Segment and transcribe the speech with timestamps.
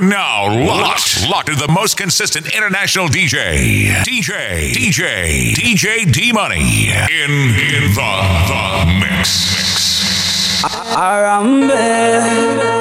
[0.00, 0.46] You're now.
[0.64, 7.94] Locked, locked to the most consistent international DJ, DJ, DJ, DJ D Money in in
[7.94, 8.12] the
[8.46, 10.62] the mix.
[10.94, 12.77] Arambe,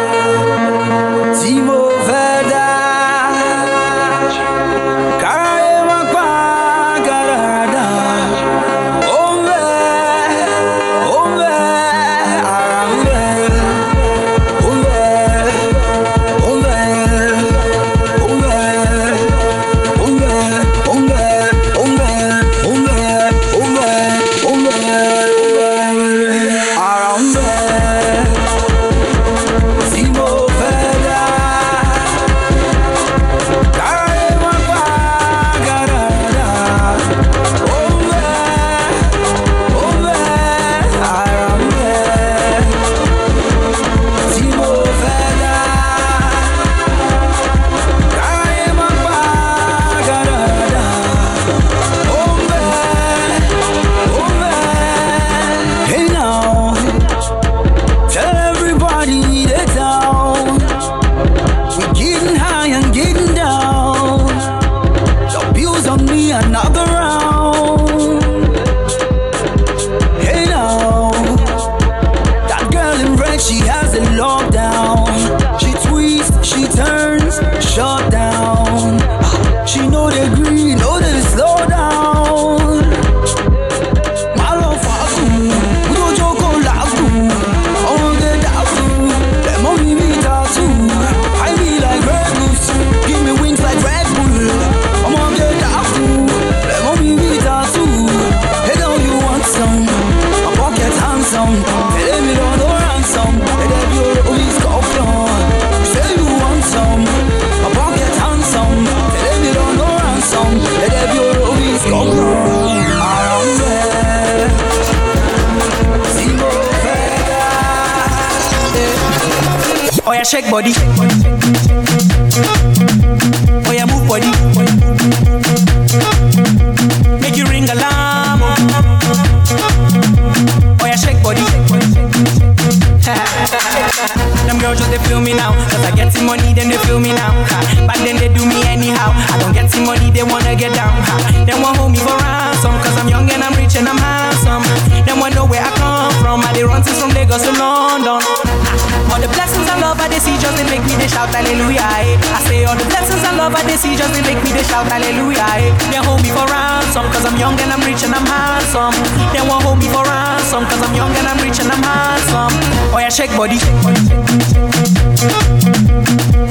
[154.77, 155.45] shout hallelujah.
[155.57, 155.73] eh.
[155.91, 157.05] They hold me for ransom.
[157.11, 158.93] Cause I'm young and I'm rich and I'm handsome.
[159.33, 160.65] They want hold me for ransom.
[160.65, 162.53] Cause I'm young and I'm rich and I'm handsome.
[162.93, 163.57] Oh yeah, shake body.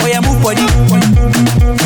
[0.03, 1.86] Oh yeah, move body.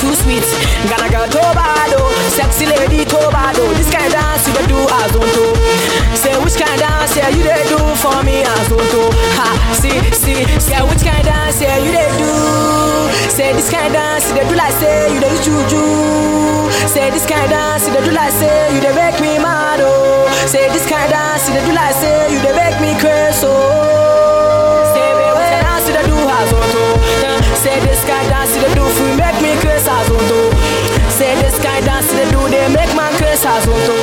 [0.00, 0.44] Too sweet.
[0.90, 2.00] Gonna girl Tobado.
[2.36, 3.64] Sexy lady Tobado.
[3.76, 5.44] This kind of dance you they do as on to.
[6.16, 9.02] Say which kind of dance yeah, you they do for me as on to.
[9.38, 9.48] Ha,
[9.80, 12.32] see, see, say which kind of dance yeah, you they do.
[13.30, 15.84] Say this kind of dance you they do like say you they use juju.
[16.88, 19.80] Say this kind of dance you they do like say you they make me mad
[19.82, 20.28] oh.
[20.46, 23.46] Say this kind of dance you they do like say you they make me crazy
[23.46, 23.85] oh.
[32.66, 33.96] They make man crazy as to.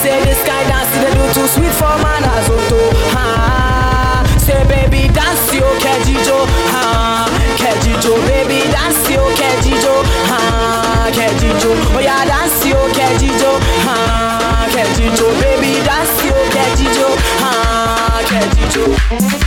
[0.00, 2.78] Say this kind dance they do too sweet for man as to.
[3.12, 4.24] Ha.
[4.40, 6.38] Say baby dance yo kejijo
[6.72, 7.28] ha
[7.60, 9.94] kejijo baby dance yo kejijo
[10.30, 13.52] ha kejijo oh yeah dance yo kejijo
[13.86, 17.08] ha kejijo baby dance yo kejijo
[17.40, 18.84] ha kejijo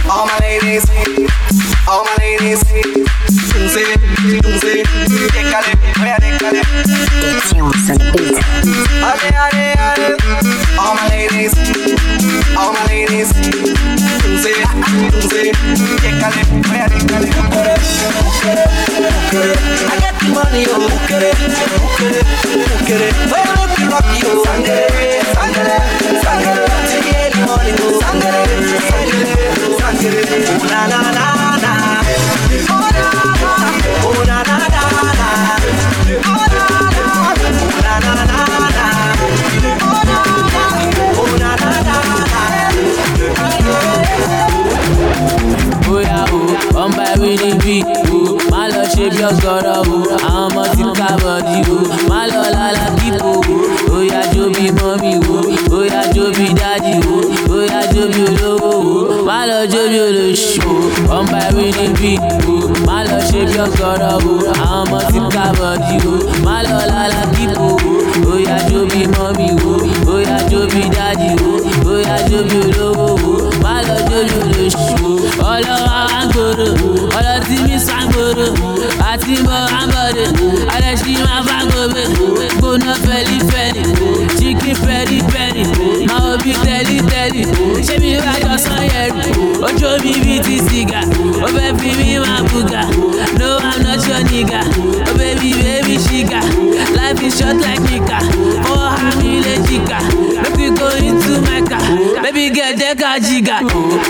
[0.07, 0.85] All my ladies,
[1.87, 2.61] all my ladies,
[3.51, 3.83] Tunze,
[4.41, 4.83] tunze,
[5.33, 5.73] décalé,
[7.85, 8.33] dance and beat.
[9.03, 10.17] Are are are
[10.79, 11.53] all my ladies,
[12.57, 13.29] all my ladies.
[14.21, 14.53] Dulce,
[15.11, 16.95] dulce, checale, checale.
[19.77, 23.13] I get the money, oh, look at it, look at it, Don't it.
[23.15, 25.04] Look at it, rock you, oh, Sunday.
[49.15, 49.97] Bí ọ̀gọ̀rọ̀ o
[50.27, 51.77] àwọn ọmọ ti ń kábọ̀dì o
[52.09, 53.55] má lọ lálá kíkó o
[53.89, 55.37] bóyá jó bí mọ́mí o
[55.71, 57.17] bóyá jó bí dádì o
[57.49, 58.71] bóyá jó bí olówó
[59.11, 60.73] o má lọ jó bí olóṣù o
[61.09, 62.11] wọ́n bá wí níbí
[62.51, 62.55] o
[62.87, 64.33] má lọ ṣe bí ọ̀gọ̀rọ̀ o
[64.67, 66.15] àwọn ọmọ ti ń kábọ̀dì o
[66.45, 67.77] má lọ lálá kíkó o
[68.25, 69.73] bóyá jó bí mọ́mí o
[70.07, 71.51] bóyá jó bí dádì o
[71.85, 73.34] bóyá jó bí olówó o
[73.87, 75.09] má lọ jó bí olóṣù
[75.41, 76.67] o ọlọ́wọ́ àgbòrò
[77.17, 78.47] ọlọ́tí mi sàgbòrò
[79.11, 80.25] àti mọ àbọ̀dé
[80.75, 82.03] ọlẹ́sì máa bá gòbè
[82.57, 83.83] gbóná fẹ́lí fẹ́lí
[84.37, 85.63] chicken pẹ́rí pẹ́rí
[86.09, 87.41] máa wo bí tẹ́lí tẹ́lí
[87.87, 89.21] ṣé mi bá jọ sán yẹrù
[89.67, 91.01] ojú mi bí ti sìgá
[91.45, 92.81] ó fẹ́ fi mí máa bùgà
[93.39, 94.61] no i'm not your nigga
[95.09, 96.41] oh baby ṣìgá
[96.97, 97.85] life is short like
[98.65, 99.99] fọwọ́ ha mi lè jìkà
[100.41, 102.93] make we go girl jẹ́
[103.47, 103.57] ká.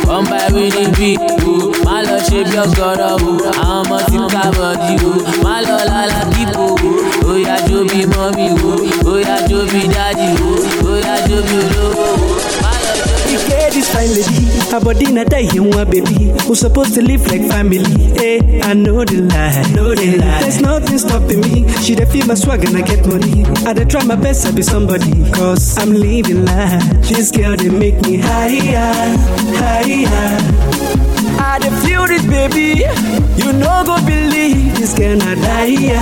[0.07, 1.09] Wọ́n bá wí níbí
[1.49, 1.51] o
[1.85, 5.11] má lọ ṣe bí ọ̀gọ̀rọ̀ o àwọn ọmọ ti ń kábọ̀dì o
[5.43, 6.89] má lọ lálá kíkó o
[7.25, 8.71] bóyá jó bí mọ́mí o
[9.05, 10.51] bóyá jó bí dádì o
[10.83, 12.34] bóyá jó bí olówó o
[13.47, 16.31] get this fine lady, her body not die in one baby.
[16.45, 17.79] Who's supposed to live like family?
[18.17, 20.39] Eh, I know the lie, know the lie.
[20.41, 21.67] There's nothing stopping me.
[21.83, 23.45] She dey feel my swag and I get money.
[23.65, 26.83] I dey try my best to be somebody, cause I'm living life.
[27.09, 29.17] This girl they make me higher,
[29.59, 30.37] higher.
[31.37, 32.83] I dey feel this baby,
[33.41, 35.93] you no go believe this girl na die,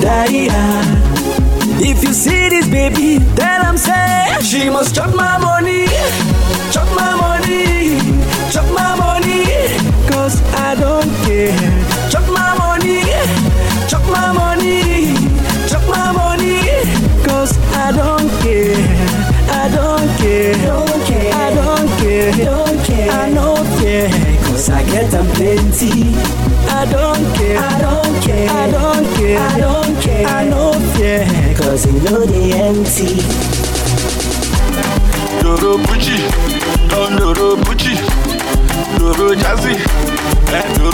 [0.00, 0.98] die.
[1.84, 5.61] If you see this baby, tell I'm say she must chop my money,
[11.32, 11.71] don't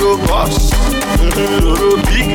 [0.08, 0.70] Doro Boss,
[1.60, 2.32] Doro Big,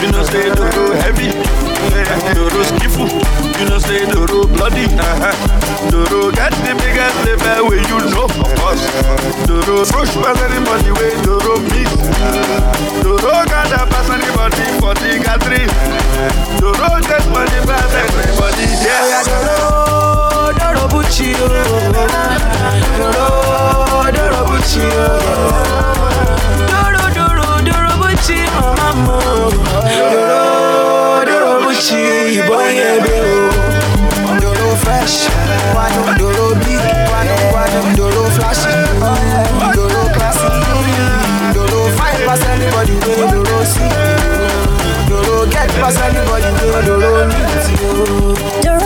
[0.00, 3.10] you know say Doro Heavy, eh, Doro Skiffle,
[3.58, 5.90] you know say Doro Bloody, uh-huh.
[5.90, 8.86] Doro get the biggest level where you know of course.
[9.42, 11.90] Doro push pass anybody way Doro meet.
[13.02, 15.66] Doro got the pass anybody for the gathering.
[16.62, 19.26] Doro get money pass everybody Oya there.
[19.26, 21.50] doro, doro buchi o.
[22.94, 23.26] Doro,
[24.14, 25.10] doro buchi o.
[25.26, 25.90] Doro,
[26.70, 26.75] doro,
[28.26, 29.50] doro.
[29.54, 30.20] Doro,
[33.00, 33.40] doro.
[34.40, 35.28] Doro fresh,
[35.76, 36.54] doro doro
[37.94, 38.46] doro doro doro.
[39.62, 39.98] Doro
[47.04, 48.34] doro you.
[48.62, 48.80] Doro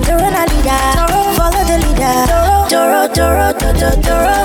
[0.00, 0.96] Doro Doro.
[1.36, 2.18] Follow the leader.
[2.70, 4.36] Doro, Doro, Doro, Doro.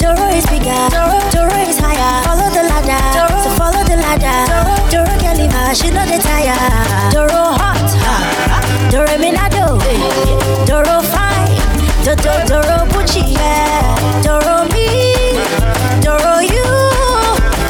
[0.00, 0.88] Doro is bigger.
[0.90, 1.19] Doro
[5.74, 6.56] she know the tire.
[7.12, 7.78] Doro hot,
[8.90, 9.78] Doro minado.
[10.66, 11.54] Doro fine.
[12.04, 13.36] Doro, Doro Gucci.
[14.24, 15.38] Doro me.
[16.02, 16.66] Doro you.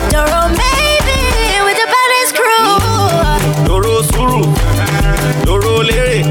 [0.09, 1.21] Doro maybe
[1.67, 3.67] with the baddest crew.
[3.67, 4.43] Doro Suru,
[5.45, 6.23] Doro Lere,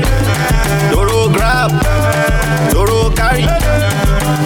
[0.92, 1.72] Doro Grab,
[2.72, 3.46] Doro Carry,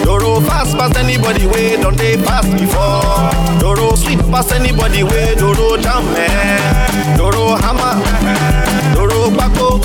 [0.04, 3.43] Doro Fast pass anybody way, don't they pass before.
[4.04, 7.16] Sweet pass anybody way, Doro Jam, eh.
[7.16, 7.96] Doro Hammer,
[8.94, 9.80] Doro Bako,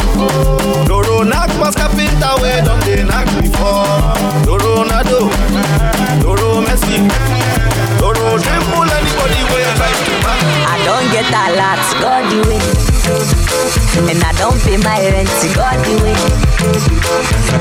[0.86, 3.88] Doro Knock pass Carpenter way, don't they knock before.
[4.44, 5.30] Doro Nado,
[6.22, 7.00] Doro Messi,
[8.00, 9.39] Doro Dribble anybody
[14.64, 16.16] pay my rent, God the way.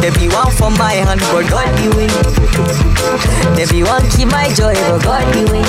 [0.01, 2.11] There be one for my hand, but God the way.
[3.57, 5.65] There be one keep my joy, but God the way.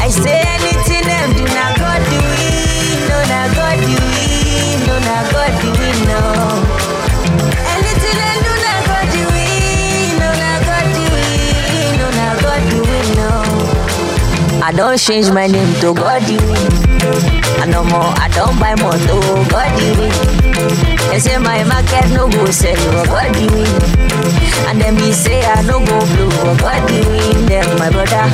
[0.00, 3.08] I say anything them do not God the way.
[3.08, 4.86] No, not God the way.
[4.86, 6.08] No, not God do God way.
[6.08, 6.64] No, God
[12.42, 13.06] God.
[14.62, 16.85] I don't change my name to Goddy.
[17.06, 19.16] I no more, I don't buy more to
[19.50, 20.10] Goddy.
[21.10, 23.46] They say my market no go sell, oh Goddy.
[24.68, 27.02] And then me say I no go blue, oh Goddy.
[27.46, 28.26] Them my brother,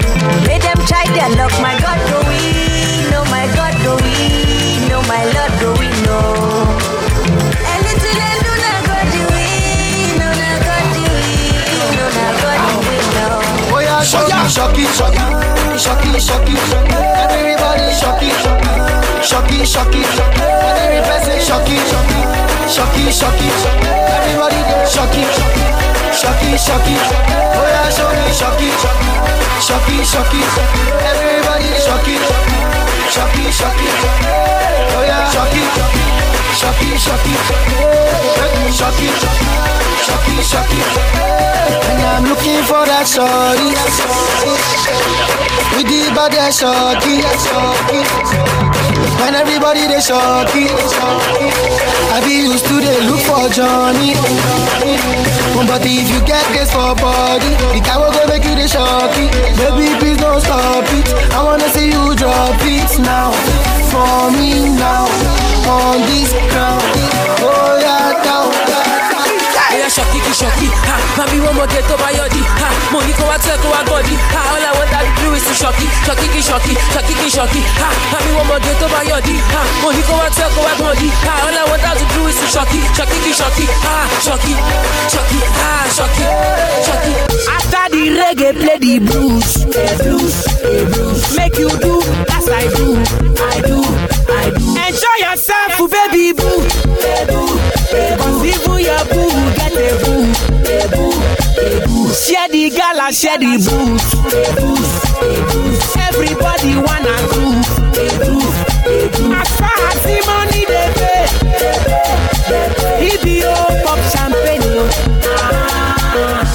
[0.46, 5.02] make them try their luck, my God go win, no my God go win, no
[5.04, 6.18] my Lord go win, no.
[7.76, 9.52] Anything they do, na Goddy win,
[15.82, 18.70] shocky, shocky, shocky, shocky, shocky.
[18.70, 20.42] Everybody shocky, shocky, shocky.
[20.78, 21.76] Every person shocky,
[22.70, 23.48] shocky, shocky.
[23.90, 25.22] Everybody get shocky,
[26.14, 26.94] shocky, shocky.
[27.58, 28.70] Oh yeah, show me shocky,
[29.58, 30.42] shocky, shocky.
[31.10, 32.14] Everybody shocky,
[33.10, 33.88] shocky, shocky.
[34.94, 35.62] Oh yeah, shocky,
[36.54, 37.34] shocky, shocky.
[38.72, 39.08] Shocky,
[40.04, 40.80] shocky, shocky.
[41.88, 43.72] And I'm looking for that shorty.
[45.76, 48.00] With the body shocky, shocky.
[49.20, 50.66] When everybody they shocky,
[52.12, 54.14] I be used to they look for Johnny.
[55.66, 59.30] But if you get this for body, the guy will go make you the shocky.
[59.56, 61.06] Baby, please don't stop it.
[61.32, 63.30] I wanna see you drop it now.
[63.92, 65.06] For me now,
[65.68, 66.82] on this ground.
[67.42, 68.82] Oh yeah, down, down.
[69.72, 70.68] Yeah, shocky, shocky.
[70.68, 72.44] Ha, mommy, one more get over your dick.
[72.44, 74.14] Ha, money go out, go out, body.
[74.14, 77.60] Ha, all I want that do is to shocky, shocky, shocky, shocky, shocky.
[77.80, 79.40] Ha, mommy, one more get over your dick.
[79.40, 81.08] Ha, money go out, go out, body.
[81.24, 83.66] Ha, all I want that to do is to shocky, shocky, shocky.
[83.80, 84.54] Ha, shocky,
[85.08, 86.26] shocky, ha, shocky,
[86.84, 87.12] shocky.
[87.48, 91.32] After the reggae, play the blues, the blues, the blues.
[91.32, 93.00] Make you do as I do,
[93.40, 93.91] I do.
[102.72, 104.12] The gala, share the booze.
[106.08, 107.68] Everybody wanna groove.
[109.34, 111.26] As far as the money they pay,
[113.10, 113.41] EBO pop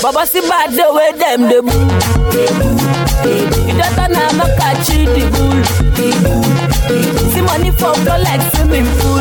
[0.07, 1.83] Baba see bad the way them the boo.
[3.67, 5.59] You don't know how catch the bull.
[7.35, 9.19] See money for flow like swimming pool.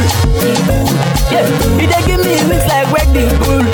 [1.27, 1.43] Yeah,
[1.75, 3.67] you dey give me wings like wedding bull.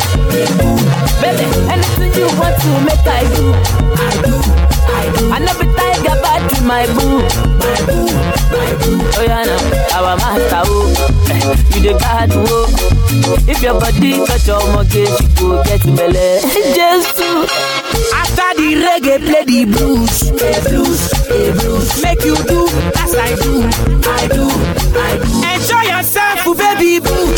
[1.20, 3.44] Baby, anything you want to make I do.
[3.92, 4.32] I do,
[4.88, 5.24] I do.
[5.36, 6.16] I be tiger
[6.64, 7.20] my boo.
[7.58, 8.06] My boo,
[8.50, 9.00] my boo.
[9.14, 10.88] Oh yeah, now our master oh,
[11.74, 12.68] you the bad oh.
[13.48, 16.12] If your body touch your mortgage, you go get belle.
[16.74, 17.46] Just to
[18.14, 20.30] After the reggae, play the blues.
[20.30, 21.10] blues,
[21.60, 22.02] blues.
[22.02, 22.66] Make you do
[22.98, 23.68] as I do,
[24.08, 24.48] I do,
[24.96, 25.30] I do.
[25.52, 27.34] Enjoy yourself, baby boo.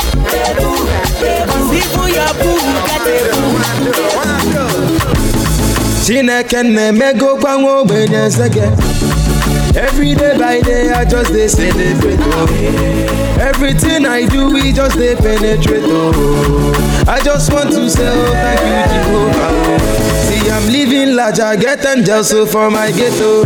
[1.48, 3.54] Cause even your boo get a boo.
[6.06, 8.62] Chineke na-emegokwa nwa ogbenye nsege
[9.76, 12.46] Every day by day I just dey celebrate oh
[13.40, 18.60] Everything I do we just dey penetrate oh I just want to say oh thank
[18.60, 20.28] you Jehovah oh.
[20.28, 23.44] See I'm living large I get angels so for my ghetto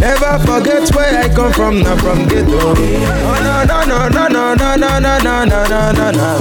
[0.00, 2.54] Never forget where I come from, not from ghetto.
[2.54, 6.38] Oh no no no no no no no no no no no no no.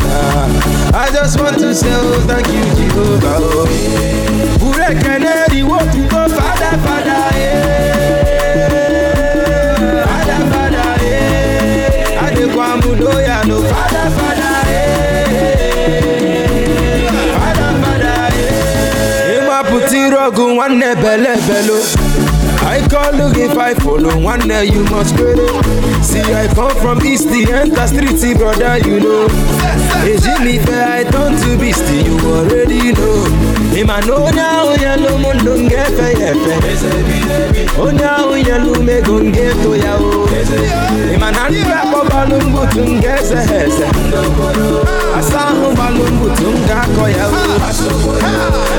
[0.94, 3.38] I just want to say oh thank you Jehovah.
[3.40, 3.66] Oh.
[4.62, 5.80] Ure keneri wo
[20.28, 21.78] ogun nwanne belebelo
[22.70, 25.32] I call you if I follow one day you must go.
[26.02, 29.28] See I come from east the enter street see brother you know.
[30.04, 33.24] Ejimi fair I turn to beast you already know.
[33.78, 36.56] Ima no na oya no mo no ngefe yefe.
[37.80, 40.28] Oya oya no me go to ya o.
[41.14, 44.97] Ima na riba ko balungu tungese hese
[46.28, 47.26] utunga kwa ya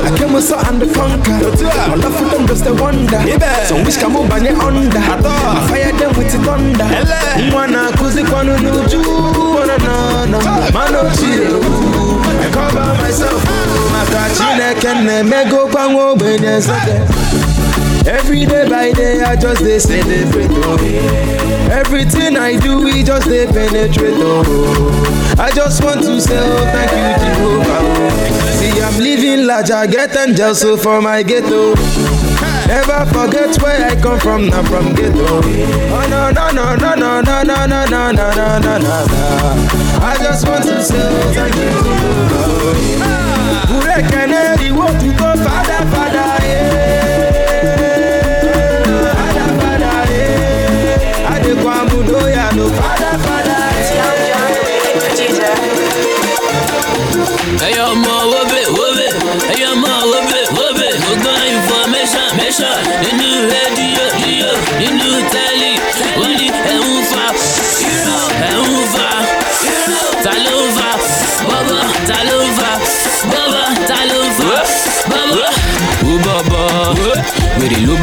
[0.07, 3.21] akemuso and conquer of dem just a wonder
[3.67, 5.01] so wish kamu banye onda
[5.67, 6.87] fire them with the thunder
[7.51, 9.01] mwana kuzi kwanu nuju
[9.59, 10.37] wana nana
[10.73, 11.59] mano chiru
[12.41, 13.43] I cover myself
[13.91, 17.01] maka Chineke na-emego gbanwe ogbenye zede
[18.07, 20.77] Every day by day I just dey celebrate oh.
[21.71, 25.35] Everything I do we just dey penetrate oh.
[25.37, 28.55] I just want to say oh thank you Jehovah oh.
[28.59, 31.75] See I'm living large I get angels so for my ghetto.
[32.67, 35.41] Never forget where I come from, not from ghetto.
[35.41, 39.05] Oh no no no no no no no no no no no no no.
[40.01, 41.71] I just want to say oh, thank you.
[43.69, 45.11] Ure keneri wo tu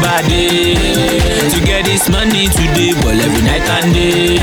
[0.07, 0.47] bá dé
[1.51, 4.39] to get this money today ball every night and day.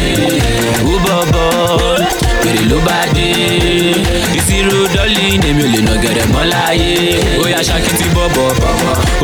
[0.84, 2.04] Ó bọ̀bọ̀
[2.44, 3.28] wèrè ló bá dé
[4.38, 6.92] ìṣirò dọ́lì èmi ò lè nà gẹ̀rẹ̀ mọ́ láyé
[7.42, 8.48] ó yá ṣakítí bọ̀bọ̀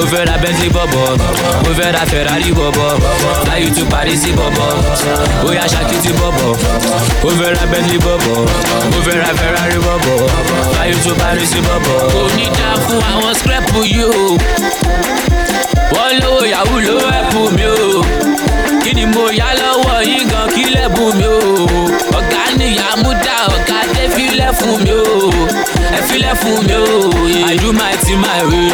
[0.00, 1.04] ó fẹ́ ra bentley bọ̀bọ̀
[1.68, 2.90] ó fẹ́ ra ferrari bọ̀bọ̀
[3.44, 4.68] fly you to paris bọ̀bọ̀
[5.47, 6.52] ó yá ṣakítí bọ̀bọ̀
[7.26, 8.37] ó fẹ́ ra bentley bọ̀bọ̀
[8.97, 10.18] ó fẹ́ ra ferrari bọ̀bọ̀
[10.73, 11.99] fly you to paris bọ̀bọ̀.
[12.14, 14.38] kò ní dáa fún àwọn scrap yìí o
[16.61, 18.02] yahoo ló ẹ̀bùn mi o.
[18.85, 21.40] Kí ni mo yá lọ́wọ́ yín gan kí lẹ́bùn mi o?
[22.19, 25.31] Ọ̀gá nìyá mú dá ọ̀gá dé filẹ̀ fún mi o.
[25.97, 26.87] Ẹ filẹ̀ fún mi o.
[27.52, 28.69] I do my thing my way.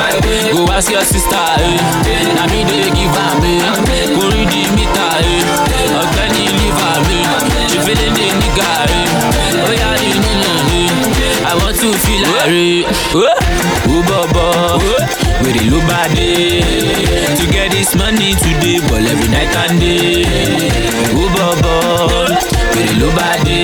[0.52, 2.34] Go ask your sister eh.
[2.36, 4.06] na me dey give am eh.
[4.16, 6.00] kò rí di mítà eh.
[6.02, 7.18] ọ̀gbẹ́ni liver mi
[7.70, 8.70] ṣe fẹ́lẹ́ ní nígà
[9.68, 10.82] ó yá ní nínú mi
[11.50, 12.86] i want to feel like
[13.94, 14.75] ó bọ̀bọ̀
[15.56, 16.62] wèrè ló bá dé.
[17.36, 20.24] To get this money today ball every night and day.
[21.14, 22.28] Ó bọ̀bọ̀
[22.74, 23.60] wèrè ló bá dé.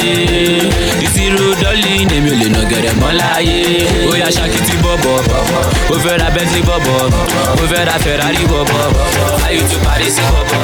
[1.04, 3.58] Ìṣirò dọ́lì èmi ò lè nà gẹ̀rẹ̀ mọ́ láyé
[4.10, 5.16] ó yá ṣakítí bọ̀bọ̀
[5.92, 7.10] ó fẹ́ ra bentley bọ̀bọ̀
[7.60, 8.84] ó fẹ́ ra ferrari bọ̀bọ̀
[9.46, 10.62] ayé tó parí sí bọ̀bọ̀.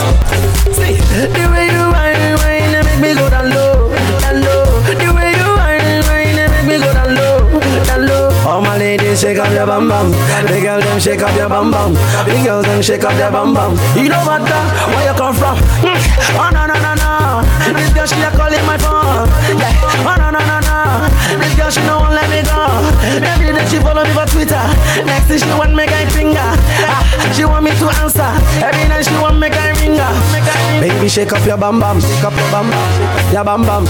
[8.89, 10.11] Ladies shake up your bum bum,
[10.49, 11.93] the girls them shake up your bum bum,
[12.25, 13.77] the girls them shake up their bum bum.
[13.93, 15.57] You know what the, where you come from?
[15.85, 16.01] Mm.
[16.41, 17.13] Oh no no no no,
[17.77, 19.29] this girl she a calling my phone.
[19.61, 20.09] Yeah.
[20.09, 20.79] Oh no no no no,
[21.37, 22.57] this girl she no won't let me go.
[23.29, 24.65] Every day she follow me for Twitter,
[25.05, 26.49] next thing she want me guy finger.
[26.89, 27.05] Ah,
[27.37, 28.33] she want me to answer,
[28.65, 29.68] every night she want me guy
[30.81, 33.85] Baby, shake up your bam bam, shake up your bam bam, your bam bam.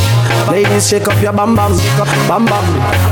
[0.51, 1.73] Ladies, shake up your bam bam,
[2.29, 2.65] bam bam,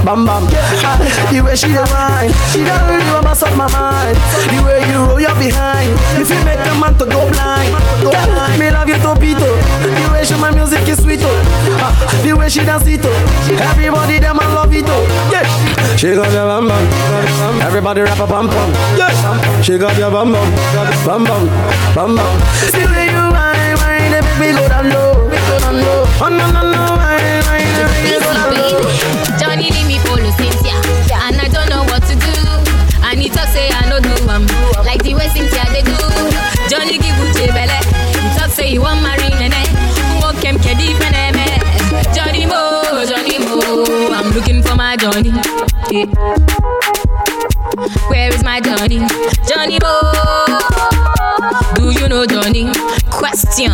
[0.05, 0.43] bam bam.
[0.87, 0.97] Ah,
[1.31, 4.17] The way she dey whine, she don't really want mess up my mind.
[4.49, 7.75] The way you roll your behind, if you make a man to go blind,
[8.59, 9.51] me love you topito.
[9.83, 11.79] The way she my music is sweet oh.
[11.83, 11.93] Ah,
[12.25, 13.59] The way she dance it oh.
[13.71, 15.05] Everybody them I love it oh.
[15.33, 15.45] Yeah.
[15.97, 16.85] Shake up your bam bam,
[17.61, 18.71] everybody rap a bam bam.
[18.97, 19.13] Yeah.
[19.61, 20.49] Shake up your bam bam,
[21.05, 21.45] bam bam,
[21.95, 22.37] bam bam.
[26.19, 26.81] Oh no no no,
[28.01, 29.39] me go down.
[29.39, 30.73] Johnny leave me follow Cynthia,
[31.29, 32.33] and I don't know what to do.
[33.05, 34.47] And he talk say I no do am
[34.85, 35.97] like the way Cynthia they do.
[36.73, 37.77] Johnny give Uche belle,
[38.17, 39.61] he talk say he want marry nene.
[40.23, 41.45] Walk him kedi feneme.
[42.15, 45.33] Johnny Mo, Johnny Mo, I'm looking for my Johnny.
[48.09, 49.05] Where is my Johnny?
[49.47, 50.01] Johnny Mo,
[51.77, 52.73] do you know Johnny?
[53.11, 53.73] Question.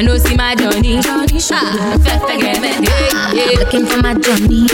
[0.00, 1.92] I know see my Johnny, Johnny, ah,
[2.80, 2.88] me.
[3.36, 3.60] Yeah.
[3.60, 4.64] Looking for my Johnny,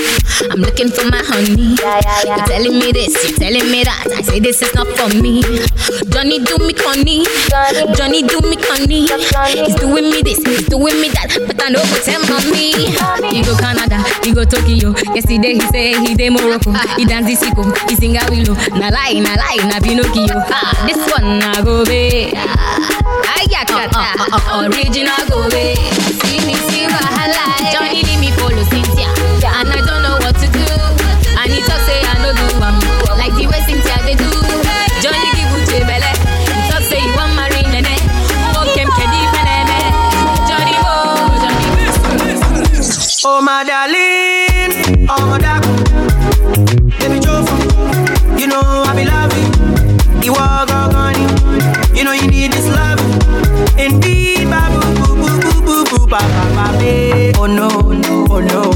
[0.52, 1.74] I'm looking for my honey.
[2.22, 4.06] You're telling me this, you're telling me that.
[4.06, 5.42] I say this is not for me.
[6.14, 7.26] Johnny do me conny,
[7.98, 9.10] Johnny do me conny.
[9.50, 12.75] He's doing me this, he's doing me that, but I know go tell mommy.
[12.75, 12.75] He go Canada, he
[14.37, 14.92] go Tokyo.
[15.16, 16.72] Yesterday he say he dey Morocco.
[17.01, 18.53] He dance the sicko, he sing a willow.
[18.79, 20.37] Na lie, na lie, na Pinocchio.
[20.53, 22.33] Ah, this one na go be.
[23.33, 25.75] Ayakata, uh, uh, uh, original go be.
[26.20, 27.15] See me, see wahala.
[57.48, 58.72] Oh, oh no, oh no,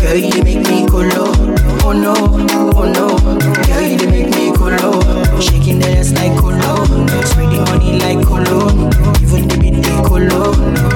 [0.00, 1.28] girl you make me colo,
[1.84, 2.14] oh no,
[2.74, 3.18] oh no,
[3.66, 4.98] girl you make me colo,
[5.38, 6.86] shaking the ass like colo,
[7.26, 8.70] spreading money like colo,
[9.20, 10.54] even the bit they colo,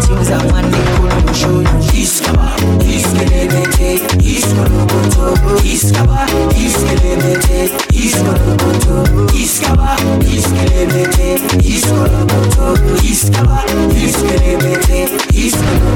[0.09, 1.69] things I want they colo show you.
[1.99, 2.49] Iskaba,
[2.89, 6.25] iskelebete, iskolokoto, iskaba,
[6.57, 9.05] iskelebete, iskolokoto,
[9.37, 11.29] iskaba, iskelebete,
[11.61, 12.67] iskolokoto,
[13.05, 15.88] iskaba, iskelebete, iskolokoto.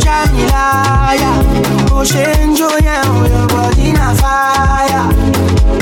[0.00, 1.16] Jamila,
[1.88, 5.08] go change your oh, fire.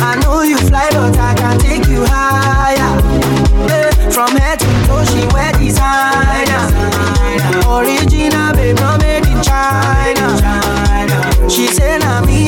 [0.01, 3.01] I know you fly, but I can take you higher.
[3.71, 6.71] Eh, from head to toe, she wear designer,
[7.69, 10.29] original, babe, no made in China.
[11.49, 12.47] She say na me.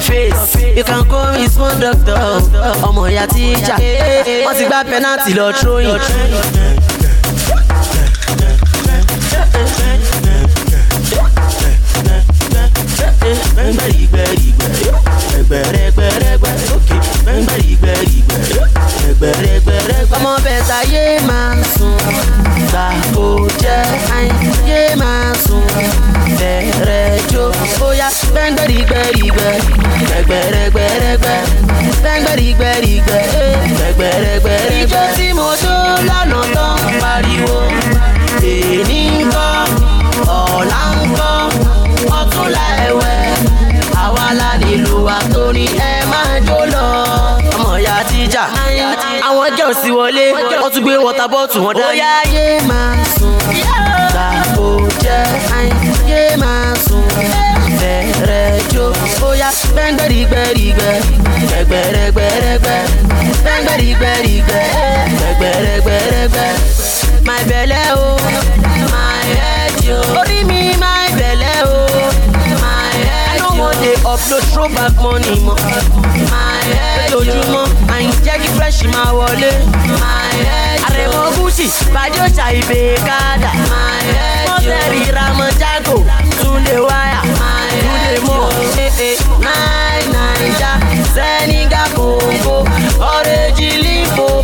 [0.00, 0.76] Face.
[0.76, 2.16] You can call me small doctor.
[2.88, 3.76] Ọmọ ìyá tíjà.
[4.46, 6.00] Wọ́n ti gbá penalty lọ throwing.
[51.28, 51.88] Wọ́n tún gbé water bottle wọn dání.
[51.88, 53.38] ó yá yé máa sùn
[54.12, 54.66] gbà kó
[55.04, 55.22] jẹ́
[56.10, 57.04] yé máa sùn
[57.80, 58.84] bẹ̀rẹ̀ jó
[59.22, 60.94] ó yá gbẹ́ngbẹ́rìgbẹ́rìgbẹ́
[61.50, 62.80] gbẹ̀gbẹ̀rẹ̀gbẹ̀rẹ̀gbẹ́
[63.42, 64.64] gbẹ́ngbẹ́rìgbẹ́rìgbẹ́
[65.18, 66.50] gbẹ̀gbẹ̀rẹ̀gbẹ̀rẹ̀gbẹ́
[67.26, 68.16] my belle o
[68.59, 68.59] my
[74.12, 75.56] upload throwback money mọ́
[76.32, 77.12] my head
[78.24, 79.50] jẹ́ kí fresh máa wọlé.
[80.86, 83.50] Àrẹ̀mọ gúúsì bàjọ́ ṣàìbè kádà.
[84.48, 85.96] Mọ́tẹ́rì ramọ́jágò
[86.40, 87.20] túnde wáyà
[87.82, 88.40] túnde mọ́.
[89.46, 90.70] Náì nàìjà
[91.14, 92.56] sẹ́nìgà kòǹgò
[93.14, 94.39] ọ̀rẹ́jì lífòpò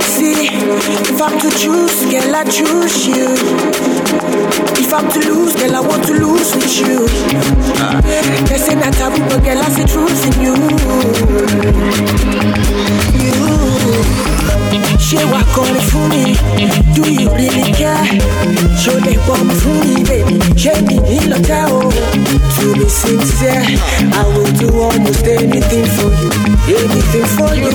[0.00, 3.34] See if I'm to choose, girl, I choose you.
[4.78, 7.08] If I'm to lose, girl, I want to lose with you.
[8.48, 10.54] They say that I but girl, I see truth in you.
[13.22, 13.46] You.
[16.94, 18.04] Do you really care?
[18.82, 20.36] Ṣó lè pọ̀ mi fún baby?
[20.62, 21.80] Ṣé mi nílò tẹ́ o?
[22.56, 23.78] To be sincere,
[24.20, 26.30] I will do almost anything for you.
[26.80, 27.72] Anything for you.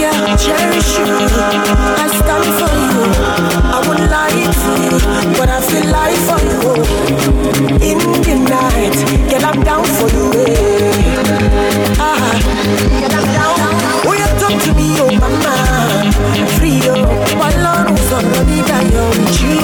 [0.00, 1.08] Yeah, cherish you.
[2.04, 3.04] I stand for you.
[3.76, 4.96] I would lie to you,
[5.38, 6.62] but I feel like for you.
[7.90, 8.96] In the night,
[9.30, 10.26] get up down for you.
[10.46, 11.98] eh.
[12.08, 12.28] Ah,
[13.00, 13.58] get up down.
[14.06, 15.54] Oh, you talk to me, oh mama.
[16.56, 17.04] Free, oh,
[18.10, 19.60] my love, so no need I am with you.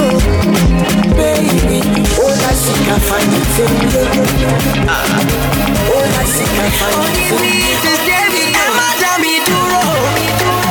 [1.15, 1.81] Baby,
[2.19, 4.05] oh, I see I find it in you.
[4.87, 5.03] Ah,
[5.91, 7.63] oh, I see I find it in you.
[8.53, 10.62] ẹ má dá mi dúró.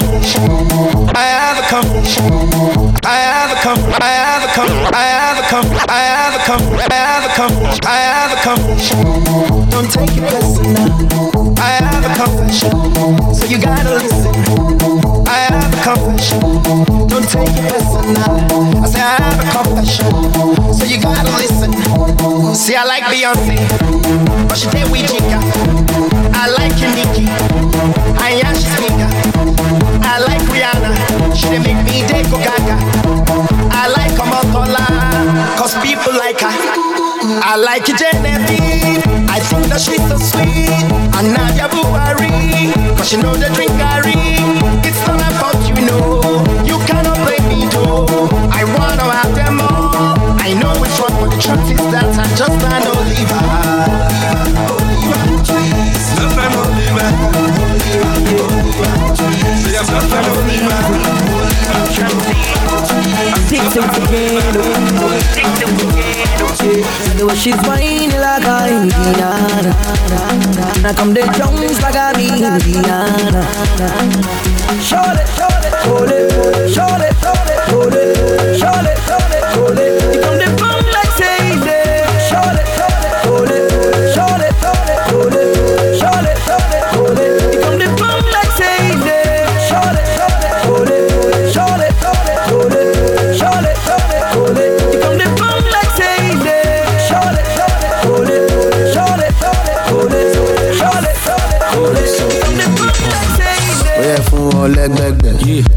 [0.00, 1.16] Have.
[1.16, 2.24] I have a confession.
[3.04, 3.78] I have a com.
[4.00, 4.70] I have a com.
[4.92, 5.64] I have a com.
[5.88, 6.62] I have a com.
[6.90, 7.52] I have a com.
[7.84, 8.98] I have a confession.
[9.70, 10.90] Don't take it personal.
[11.58, 12.72] I have a confession.
[13.34, 14.34] So you gotta listen.
[15.28, 16.40] I have a confession.
[17.08, 18.82] Don't take it personal.
[18.82, 20.12] I say I have a confession.
[20.74, 21.72] So you gotta listen.
[22.54, 23.56] See, I like Beyonce,
[24.48, 26.15] but she did we chica.
[26.38, 27.26] I like Nicki,
[28.20, 29.10] I am speaker.
[30.04, 32.76] I like Rihanna, she dey make me dey go gaga.
[33.72, 34.86] I like Omotola,
[35.58, 36.52] cause people like her.
[37.42, 40.70] I like Genevieve, I think that she's so sweet.
[41.16, 44.14] And Nadia Buhari, cause she know the drink Gary.
[44.86, 46.20] It's not about you know,
[46.64, 48.06] you cannot play me though.
[48.52, 50.36] I wanna have them all.
[50.40, 52.56] I know which one, but the truth is that I just
[63.56, 64.62] Shake them together.
[65.32, 67.16] Shake them together.
[67.16, 69.72] The way she's whining like a Indiana.
[70.82, 73.40] Now come the drums like a Indiana.
[74.82, 78.76] Show it, show it, show it, show it, show it, show.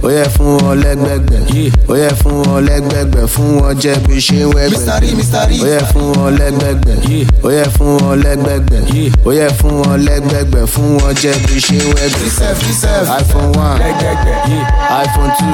[0.04, 1.42] Ó yẹ fún wọn lẹ́gbẹ̀gbẹ̀.
[1.90, 4.86] Ó yẹ fún wọn lẹ́gbẹ̀gbẹ̀ fún wọn jẹ́ bí ṣe wẹ́gbẹ̀.
[5.64, 6.98] Ó yẹ fún wọn lẹ́gbẹ̀gbẹ̀.
[7.44, 8.82] Ó yẹ fún wọn lẹ́gbẹ̀gbẹ̀.
[9.26, 12.30] Ó yẹ fún wọn lẹ́gbẹ̀gbẹ̀ fún wọn jẹ́ bí ṣe wẹ́gbẹ̀.
[13.20, 13.80] Iphone one.
[15.04, 15.54] Iphone two.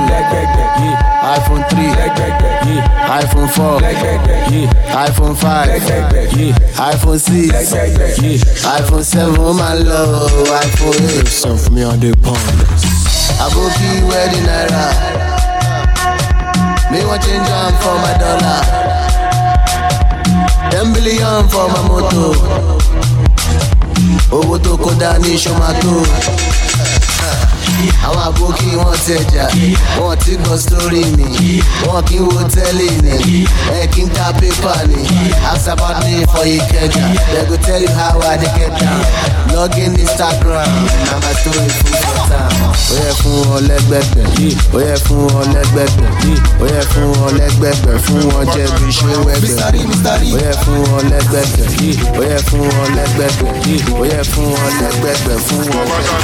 [1.35, 1.91] Iphone three.
[3.21, 3.79] Iphone four.
[5.05, 5.69] Iphone five.
[6.91, 7.49] Iphone six.
[8.77, 10.01] Iphone seven ó máa lọ
[10.65, 11.27] iphone eight.
[11.27, 12.94] sọ fún mi
[13.29, 13.45] on the pond.
[13.45, 14.85] Aboki wedding naira.
[16.91, 18.61] Me want change am for my dollar.
[20.71, 22.35] Ten billion for my moto.
[24.31, 26.03] Owó tó kó dání ṣomato.
[28.05, 29.45] Àwọn àbókí wọn tẹjà,
[29.99, 33.45] wọn ti gbọ́ sórí mi, wọn kì í wo tẹ́lẹ̀ ni,
[33.79, 34.99] ẹ kì í ta pépà ni.
[35.75, 39.01] About me for Ikeja, they go tell you how I dey get down.
[39.53, 40.69] Log in Instagram,
[41.09, 42.53] na my story full for town.
[42.91, 44.25] Ó yẹ fún wọn lẹ́gbẹ̀gbẹ̀,
[44.73, 46.09] ó yẹ fún wọn lẹ́gbẹ̀gbẹ̀,
[46.61, 49.55] ó yẹ fún wọn lẹ́gbẹ̀gbẹ̀, fún wọn jẹ́ bí ṣé wẹ́gbẹ̀.
[50.35, 51.65] Ó yẹ fún wọn lẹ́gbẹ̀gbẹ̀,
[52.19, 53.49] ó yẹ fún wọn lẹ́gbẹ̀gbẹ̀,
[53.99, 56.15] ó yẹ fún wọn lẹ́gbẹ̀gbẹ̀, fún wọn jẹ́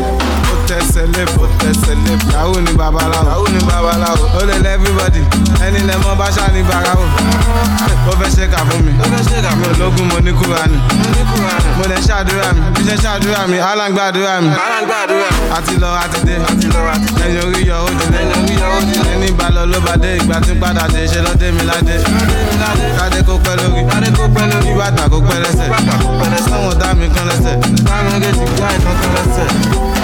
[0.00, 0.39] ó
[0.70, 2.26] tẹsẹ̀ lébò tẹsẹ̀ lébò.
[2.34, 4.24] yahoo ni babaláwo yahoo ni babaláwo.
[4.38, 5.20] ó lè lẹ́ everybody
[5.66, 7.04] ẹni lẹ́ mọ́ báṣá ní barawo.
[8.10, 8.92] ó fẹ́ ṣe kà fún mi.
[9.02, 9.74] ó fẹ́ ṣe kà fún mi.
[9.74, 10.78] ológun mo ní kúránì.
[11.78, 12.60] mo lè ṣàdúrà mi.
[12.74, 14.50] bí ṣe ṣàdúrà mi alágbàdúrà mi.
[14.66, 15.42] alágbàdúrà mi.
[15.58, 16.34] àti lọ àti dé.
[16.50, 17.24] àti lọ àti dé.
[17.26, 18.18] ẹyin orí yọ ó dilé.
[18.20, 19.10] ẹyin orí yọ ó dilé.
[19.14, 21.94] ẹni balọ̀ ló bá dé ìgbà tí padà dé ṣe lọ́dẹ mi ládé.
[22.98, 23.82] kádé kó pẹ́ lórí.
[23.90, 24.70] kádé kó pẹ́ lórí.
[24.80, 25.68] bàtà kó pẹ́ lẹ́sẹ̀.
[25.74, 26.50] bàtà kó pẹ́ lẹ́sẹ̀.
[26.52, 27.54] sọ́wọ́n dá mi kan lẹ́sẹ̀.
[27.86, 29.99] bámi gé ti gbá ìtàn lẹ́sẹ̀.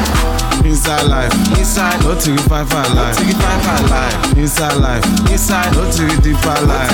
[0.67, 3.19] Inside life, inside, no to five our life.
[4.37, 6.93] Inside life, inside, no to deeper life.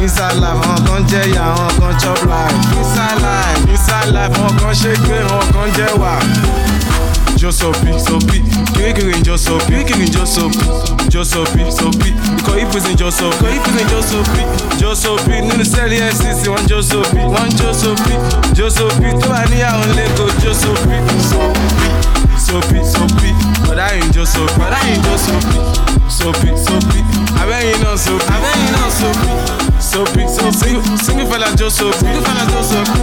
[0.00, 2.54] Inside life, wọn kan jẹ ya, wọn kan chop life.
[2.78, 6.14] Inside life, inside life, wọn kan ṣe gbé, wọn kan jẹ wà.
[7.36, 8.42] Josopi, sopi,
[8.74, 10.58] kirikiri josopi, kirikiri josopi,
[11.10, 14.42] josopi, sopi, ikọ̀ ìpèsè josopi, ikọ̀ ìpèsè josopi,
[14.80, 18.14] josopi, nínú sẹ́ẹ̀lì NCC wọ́n josopi, wọ́n josopi,
[18.56, 20.96] josopi, tó bá níyàwó lẹ́kọ̀ọ́ josopi,
[21.30, 22.03] sopi
[22.46, 23.30] sopi sopi.
[23.66, 25.56] Bọ̀dá yìí ń jó sopi bọ̀dá yìí ń jó sopi
[26.18, 26.48] sopi.
[26.66, 26.98] Sopi
[27.42, 29.28] abẹ́yìn náà sopi abẹ́yìn náà sopi.
[29.90, 30.70] Sopi sopi.
[31.04, 33.00] Single fella jó sopi single fella jó sopi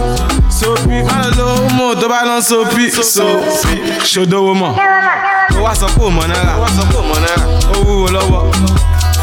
[0.60, 3.74] sopi má lọ lo homo tó bá lọ sopi sopi.
[4.12, 4.72] Ṣòdowó mọ̀
[5.56, 6.54] ó wá sọ pé ò mọ̀ náírà.
[6.58, 7.46] Ó wá sọ pé mọ̀ náírà.
[7.74, 8.42] Ó wúwo lọ́wọ́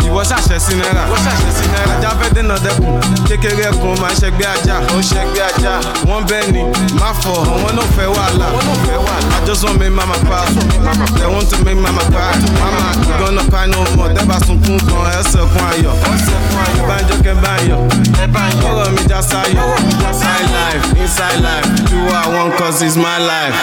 [0.10, 1.04] ìwọ ṣàṣẹ sí náírà.
[1.08, 1.94] Ìwọ ṣàṣẹ sí náírà.
[2.00, 2.94] Ajá fẹ́ dènà dẹ́kun.
[3.28, 4.76] Kékeré ẹkùn máa ṣẹgbẹ́ ajá.
[4.96, 5.74] Ó ṣẹgbẹ́ ajá.
[6.10, 6.62] Wọ́n bẹ́ẹ̀ ni
[7.00, 7.34] má fọ.
[7.54, 8.48] Àwọn náà fẹ́ wàhálà.
[9.40, 10.48] I just want make mama proud
[11.18, 14.10] they want to make mama cry mama you gonna cry no more.
[14.16, 15.94] Tẹ́ bá sunkún kan ẹsẹ̀ kún ayọ̀.
[16.88, 17.78] Banjo kẹ báyọ̀
[18.70, 19.66] ọ̀rọ̀ mi já sáyọ̀
[21.10, 23.56] inside life do what I want cause it's my life.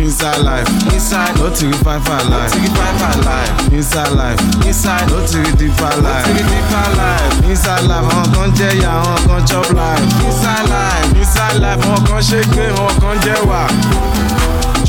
[0.00, 3.72] Inside life, inside, no to five five life, no five five life.
[3.72, 7.44] Inside life, inside, no to deeper life, no to deeper life.
[7.50, 10.02] Inside life, àwọn kan jẹ́ ìyá, àwọn kan chop life.
[10.26, 13.62] Inside life, inside life, àwọn kan ṣe gbé, àwọn kan jẹ́ wà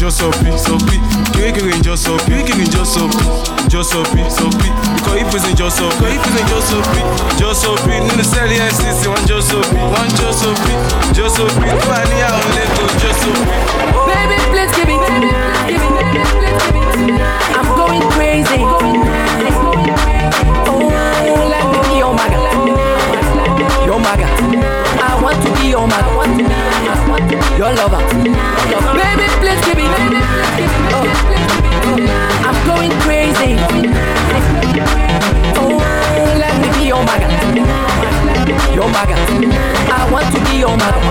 [0.01, 0.97] just up it, up it.
[1.53, 4.73] Kiri just up it, kiri just up it, just up it, up it.
[4.97, 7.05] Because if it's just up, because if it's just up it,
[7.37, 8.01] just up it.
[8.09, 10.79] Nínú sẹ́ẹ̀lì FCC, one just up it, wọ́n just up it,
[11.13, 11.73] just up it.
[11.81, 13.61] Tó bá ní àwọn lẹ́tọ̀, just up it.
[14.09, 15.29] Baby, please give it to me,
[15.69, 17.13] give it, give please give it to me.
[17.57, 18.61] I'm going crazy.
[20.65, 22.39] Oh, let me be your maga,
[23.85, 24.27] your maga.
[25.07, 26.20] I want to be your maga.
[27.61, 28.01] Your lover.
[28.97, 29.85] Baby, please give it.
[30.89, 31.05] Oh,
[31.85, 31.93] oh,
[32.41, 33.53] I'm going crazy.
[35.59, 35.77] Oh,
[36.41, 37.27] let me be your maga.
[38.73, 39.13] Your maga.
[39.93, 41.01] I want to be your maga.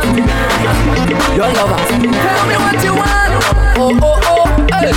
[1.36, 1.78] Your lover.
[1.86, 3.32] Tell me what you want.
[3.78, 4.46] Oh, oh, oh,
[4.80, 4.90] hey.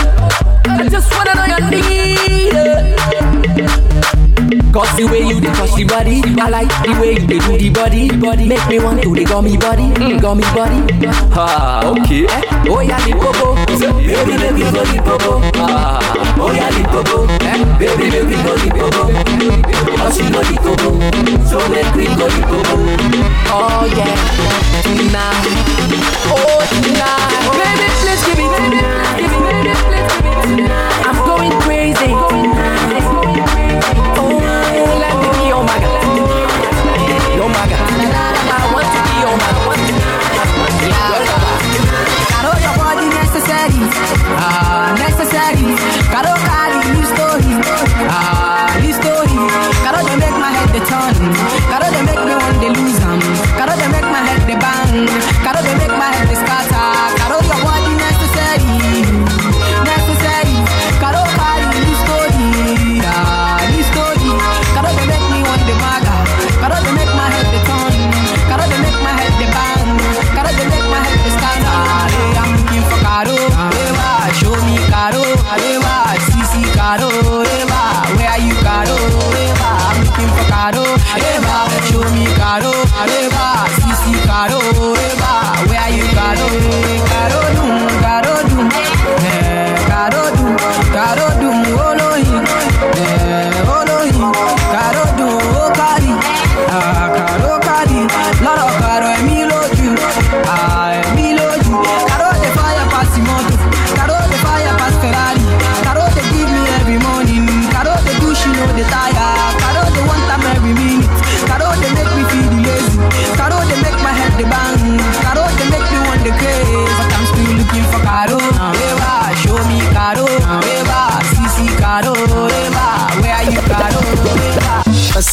[0.65, 2.53] I just wanna know your need.
[4.73, 7.53] Cause the way you dey touch the body, I like the way you dey do
[7.61, 8.09] the body.
[8.09, 10.17] Body make me want to the gummy body, mm.
[10.19, 10.81] gummy body.
[11.37, 12.25] Ah, okay.
[12.25, 12.41] Eh?
[12.73, 15.45] Oh yeah, the popo, baby, baby, go the popo.
[15.61, 16.01] Ah,
[16.41, 17.61] oh yeah, the popo, eh?
[17.77, 19.03] baby, baby, go the popo.
[20.01, 20.89] Oh she go the popo,
[21.45, 22.73] so make we go the popo.
[23.53, 24.17] Oh yeah,
[24.81, 25.53] tonight,
[26.33, 30.73] oh tonight, baby, please give it, give it, give it, please give.
[30.73, 30.82] I'm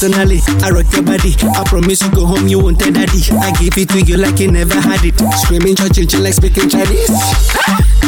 [0.00, 1.36] Personally, I rock your body.
[1.60, 3.20] I promise you go home, you won't tell daddy.
[3.36, 5.12] I give it to you like you never had it.
[5.36, 7.12] Screaming, chill like speaking Chinese.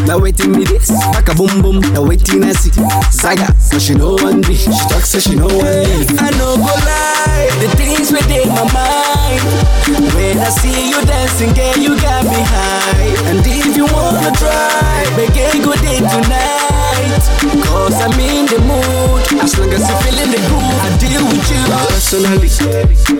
[0.08, 1.84] Now waiting me this, like a boom boom.
[1.92, 2.72] Now waiting I see
[3.12, 4.56] Zaga, so she know one me.
[4.56, 6.08] She talks so she know one me.
[6.16, 9.44] I know go lie, the things within my mind.
[10.16, 13.28] When I see you dancing, girl, you got me high.
[13.28, 16.71] And if you wanna try, make a good day tonight.
[17.64, 19.42] Cause I'm in the mood.
[19.42, 21.62] As long as you feeling the groove, I deal with you.
[21.88, 22.48] Personally,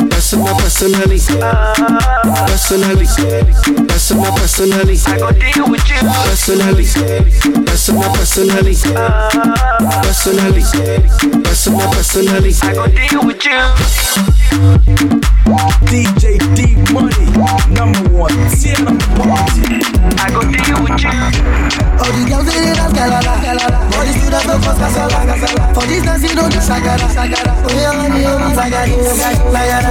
[0.09, 1.19] personal, personally,
[2.47, 3.07] personally,
[3.89, 4.97] personal, personally.
[5.07, 6.01] I go deal with you.
[6.29, 6.87] Personally,
[7.67, 8.75] personal, personally,
[10.03, 10.63] personally,
[11.43, 12.53] personal, personally.
[12.63, 14.42] I go deal with you.
[15.89, 17.25] DJ D Money,
[17.73, 19.81] number one, tear up the party.
[20.21, 21.09] I go deal with you.
[21.97, 23.81] All the girls they dey dance galala, galala.
[23.97, 25.73] All the students don't cause casala, casala.
[25.75, 27.53] For this dance you don't do shagara, shagara.
[27.65, 28.93] Oh yeah, honey, oh my sagari,
[29.49, 29.91] lagara,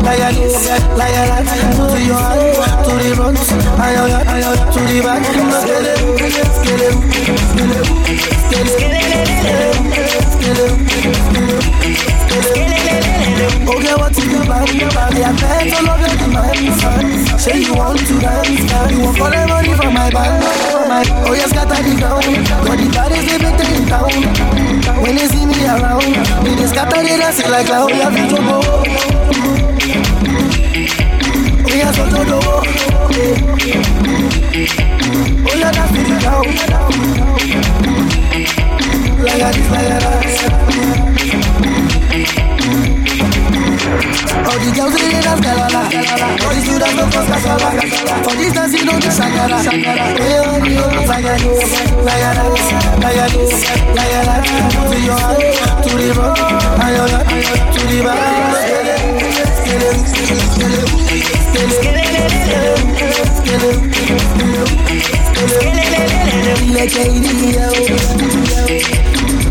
[0.00, 0.48] lagari,
[0.96, 1.36] lagara.
[1.76, 3.38] To the right, to the front,
[3.84, 5.20] ayo, ayo, to the back.
[5.68, 5.92] Skele,
[6.56, 6.90] skele,
[7.58, 9.04] skele, skele,
[10.32, 10.66] skele, skele.
[12.38, 12.87] Okay,
[14.64, 15.22] is your body?
[15.22, 17.38] I bet all of your demands, son.
[17.38, 18.90] Say you want to dance, girl.
[18.90, 20.42] You want for the money from my band,
[20.88, 21.04] my.
[21.26, 22.24] Oh yes, got the ground.
[22.66, 24.10] Got the bodies they be taking down.
[25.02, 26.02] When they see me around,
[26.44, 27.86] they just scatter the dance like clown.
[27.86, 28.58] We have to go.
[31.64, 32.38] We have to go.
[35.44, 36.46] Oh yeah, that's the ground.
[39.18, 41.27] Like a this, like that.
[44.46, 45.82] All the girls they dance galala,
[46.44, 47.68] all the students don't cause casala.
[48.24, 49.58] For this dance you don't do shagara,
[50.20, 51.50] hey oh you sagari,
[52.06, 52.44] lagara,
[53.02, 53.42] lagari,
[53.96, 54.36] lagara.
[54.90, 55.42] To your heart,
[55.82, 56.38] to the rock,
[56.84, 57.04] ayo
[57.74, 58.18] to the back.
[58.68, 58.94] Skele,
[59.56, 60.82] skele, skele, skele,
[61.48, 62.18] skele, skele,
[63.38, 64.68] skele, skele, skele.
[66.78, 69.47] bébé ìdíyẹ o.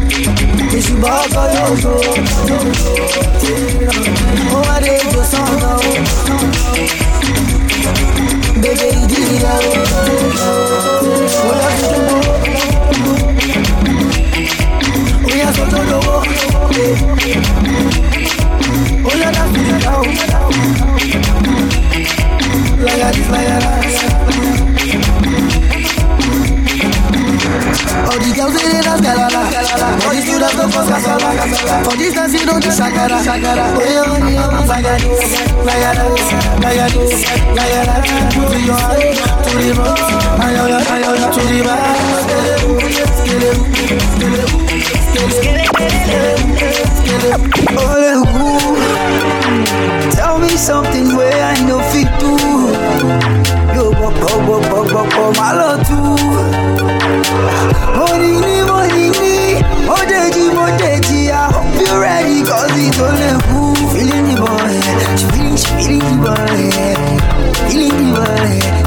[0.76, 1.92] Èṣù bọ́ ọkọ lóko.
[4.56, 5.92] Ó wá dé ètò sọ́nà o.
[8.62, 9.72] Bébé ìdíyẹ o.
[11.50, 12.18] Ó lọ sí túbú.
[15.28, 16.16] Ó yẹ sọ́tò lówó.
[19.10, 20.04] Ó yẹ láti ìdá o.
[22.86, 24.67] Láyà tí láyà láyà.
[28.08, 29.42] All the girls in dance galala
[30.06, 31.30] All the students go for kasala
[31.86, 34.66] For this dance you don't do shakara Oh yeah, oh yeah, oh
[35.68, 36.08] lagado
[38.38, 39.70] Move to your hand, to the
[40.44, 40.80] ayoya,
[41.34, 41.82] to the back
[42.24, 42.54] Skele,
[43.18, 43.50] skele,
[44.14, 44.77] skele,
[47.80, 48.24] Oh.
[50.12, 51.82] Tell me something where I know
[61.32, 64.78] I hope you ready cause it's only cool Feeling the boy
[65.18, 66.62] She feeling she feeling the boy
[67.70, 68.20] Feeling the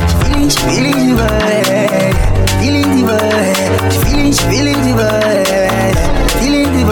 [0.08, 2.29] She feeling she feeling the boy
[2.60, 3.16] Feeling the
[4.04, 5.08] feeling feeling the
[6.40, 6.84] Feeling the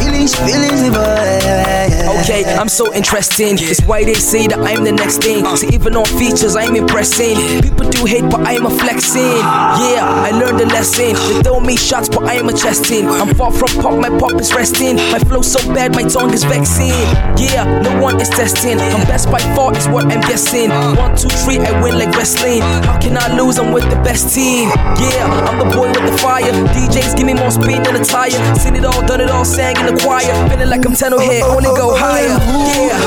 [0.00, 1.93] Feeling feeling the
[2.24, 3.60] Okay, I'm so interesting.
[3.60, 5.44] It's why they say that I'm the next thing.
[5.44, 5.56] Uh.
[5.56, 7.36] So even on features, I'm impressing.
[7.60, 9.44] People do hate, but I'm a flexing.
[9.92, 11.12] Yeah, I learned a lesson.
[11.12, 13.04] They throw me shots, but I'm a chesting.
[13.04, 14.96] I'm far from pop, my pop is resting.
[15.12, 16.96] My flow so bad, my tongue is vexing.
[17.36, 18.80] Yeah, no one is testing.
[18.80, 20.72] I'm best by far, is what I'm guessing.
[20.72, 20.96] Uh.
[20.96, 22.64] One, two, three, I win like wrestling.
[22.88, 23.58] How can I lose?
[23.58, 24.72] I'm with the best team.
[24.96, 26.48] Yeah, I'm the boy with the fire.
[26.72, 28.32] DJs give me more speed than a tire.
[28.56, 30.32] Seen it all, done it all, sang in the choir.
[30.48, 32.38] Feeling like I'm 10 here, oh, oh, only go higher.
[32.86, 33.02] Yeah.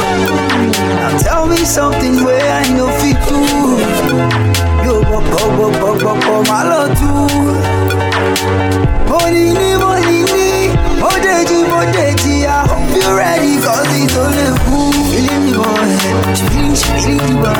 [0.99, 3.39] Now tell me something where I know fit to.
[4.85, 7.27] Yo, bop, bop, bop, bop, bop, my love too.
[9.09, 10.47] Money ni, money ni,
[11.01, 12.35] modeji, modeji.
[12.45, 14.91] I hope you're ready, cause it's only cool.
[15.11, 15.91] Feeling the boy,
[16.37, 17.55] she feeling, she feeling the boy.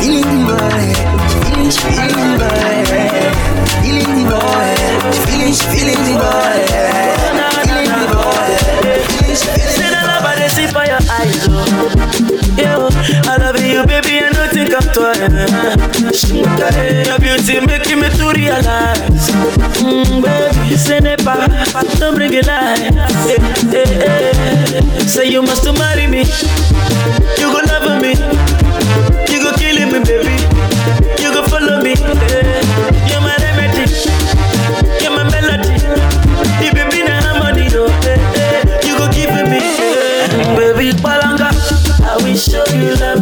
[0.00, 0.84] Feeling the boy,
[1.30, 2.74] she feeling, she the boy.
[3.82, 4.68] Feeling the boy.
[5.70, 7.69] Feeling the boy,
[10.60, 11.64] see for your eyes, oh.
[12.56, 12.88] Yo,
[13.30, 16.30] I love you, baby, I don't think I'm twice.
[17.08, 19.30] Your beauty making me to realize,
[19.80, 21.48] mm, baby, say never,
[21.98, 22.92] don't bring it light.
[23.30, 23.38] Eh,
[23.72, 24.80] eh, eh.
[25.06, 26.24] Say you must marry me,
[27.38, 28.12] you go love me,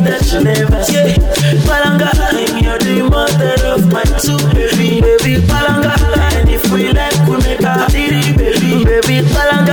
[0.08, 1.20] that you never see.
[1.68, 5.94] Palanga, I'm your the mother of my two baby, baby Palanga.
[6.38, 9.67] And if we like, we make a baby, baby Palanga.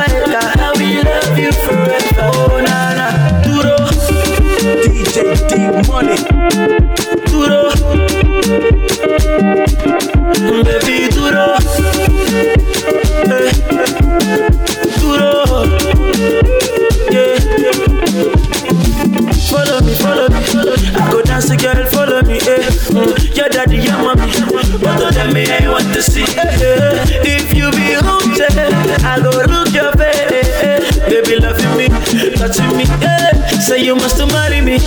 [32.55, 32.85] Touching me.
[33.01, 33.59] Eh.
[33.59, 34.77] Say you must marry me.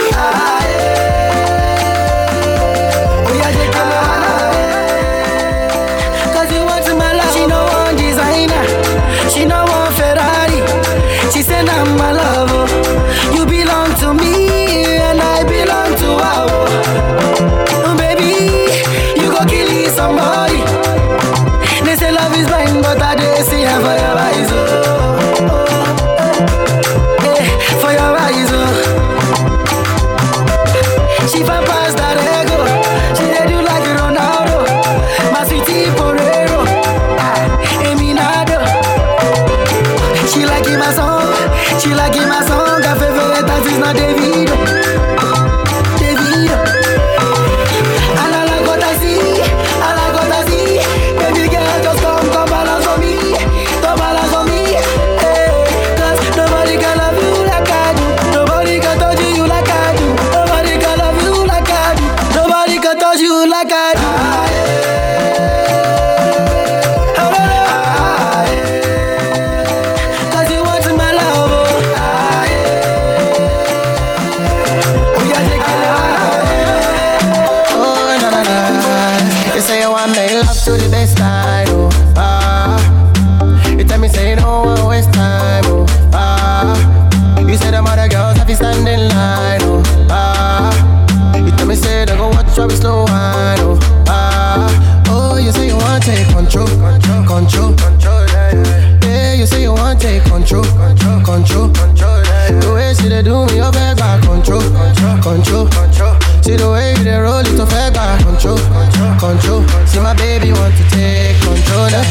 [97.43, 98.99] Control, control, control, yeah, yeah.
[99.03, 102.61] Yeah, you say you want take control, control, control, control, yeah.
[102.61, 106.14] The way she they do me, you beg back control, control, control, control.
[106.43, 109.86] See the way you they roll it, to beg back control, control, control.
[109.86, 111.22] See my baby want to take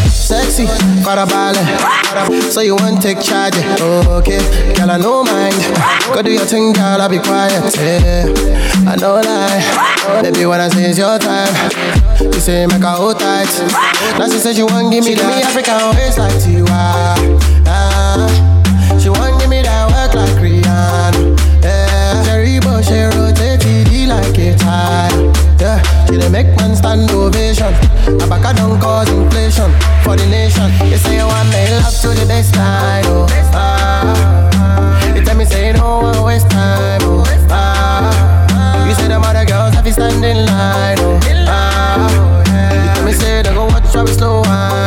[0.10, 0.66] Sexy,
[1.04, 2.54] got a balance.
[2.54, 4.40] So you want take charge, okay.
[4.76, 5.56] Girl, I know mind.
[6.14, 8.26] Go do your thing, girl, I'll be quiet, yeah.
[8.90, 10.22] I know lie.
[10.24, 11.54] Baby, when I say it's your time,
[12.22, 13.50] you say make her hold tight.
[14.18, 17.16] Now she said she want give me the African waist like Tiwa.
[17.68, 21.38] Ah, she want give me that work like Rihanna.
[21.62, 22.88] Yeah, Cherry Bush,
[24.58, 25.12] tire.
[25.62, 25.78] Yeah,
[26.08, 27.74] she dey make man stand ovation.
[28.22, 29.70] A back a don't cause inflation
[30.04, 30.70] for the nation.
[30.90, 33.06] You say you want me love to the best time.
[33.08, 35.16] Oh, ah.
[35.16, 37.02] You tell me say you don't want waste time.
[37.04, 38.88] Oh, ah.
[38.88, 40.98] You say them other girls have to stand in line.
[41.00, 42.10] Oh, ah.
[42.74, 44.81] You tell me say they go watch how we slow wine.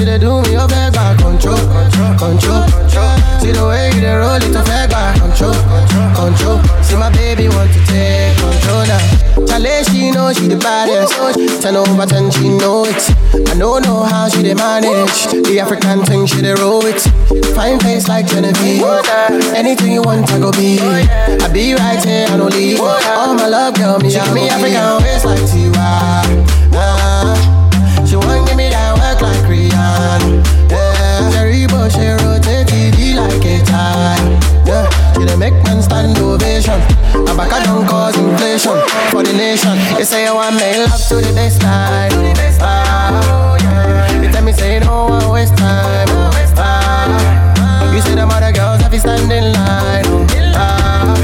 [0.00, 2.64] She they do me, you beg back control, control, control.
[3.36, 5.52] See the way you they roll it, to beg back control,
[6.16, 6.56] control.
[6.80, 9.44] See my baby want to take control now.
[9.44, 11.12] Chale, she know she the baddest.
[11.60, 12.96] Ten over ten, she know it.
[13.52, 15.28] I don't know how she they manage.
[15.44, 17.04] The African thing, she they roll it.
[17.52, 18.80] Fine face like Genevieve.
[19.52, 20.80] Anything you want, I go be.
[20.80, 22.80] I be right here, I don't leave.
[22.80, 26.19] All my love, girl, me, give me African waist like Tiwa.
[31.90, 34.18] She rotate TD like a tire.
[34.66, 36.80] Yeah, she dey make man stand ovation.
[37.28, 38.78] A back a don't cause inflation
[39.10, 39.76] for the nation.
[39.98, 42.10] You say you want me love to the best time.
[42.62, 46.08] Ah, you tell me say don't want waste time.
[46.56, 50.04] Ah, you say them other girls have to stand in line.
[50.54, 51.16] Ah,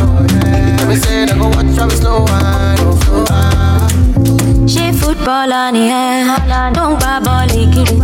[0.70, 2.24] you tell me say they go watch we slow.
[2.28, 2.55] Oh.
[5.26, 6.06] Footballer ni ẹ,
[6.76, 7.96] tó ń gbá bọ́ọ̀lì kiri.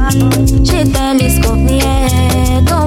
[0.69, 1.99] Ṣé telescope ni ẹ,
[2.69, 2.79] tó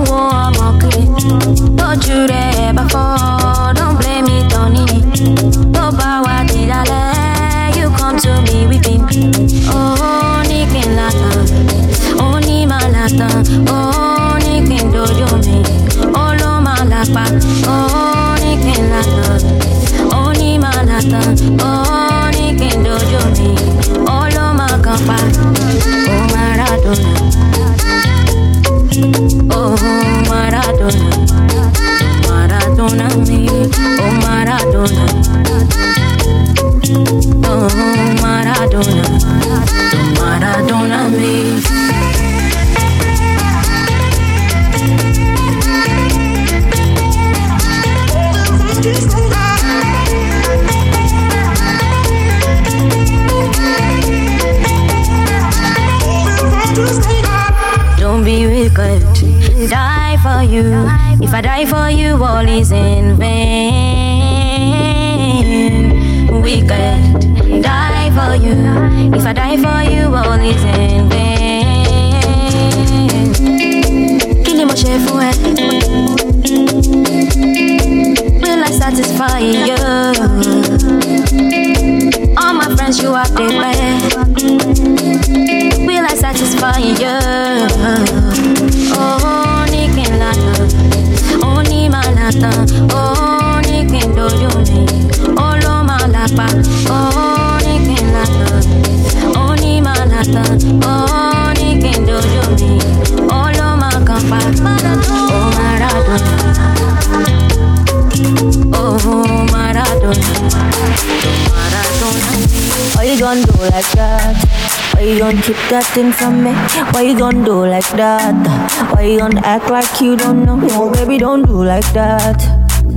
[115.69, 116.51] that thing from me?
[116.93, 118.93] Why you gon' do like that?
[118.93, 120.55] Why you gon' act like you don't know?
[120.55, 122.39] No, baby, don't do like that.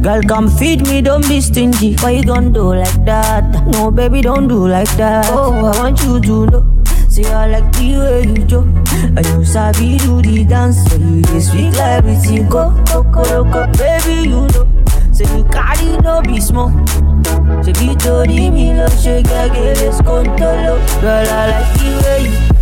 [0.03, 1.95] Girl, come feed me, don't be stingy.
[1.97, 3.67] Why you gon' do like that?
[3.67, 5.27] No, baby, don't do like that.
[5.31, 6.75] Oh, I want you to know.
[7.09, 8.61] See, I like the way you do.
[9.17, 10.77] And you sabi do the dance.
[10.91, 14.67] So you just speak like everything go, go, go, go, baby, you know.
[15.13, 16.71] Say you carry no be small.
[17.65, 20.75] Ṣé bí torí mi ló ṣe gẹ́gẹ́ lè skóńtóló?
[21.01, 22.58] Girl, I like the way you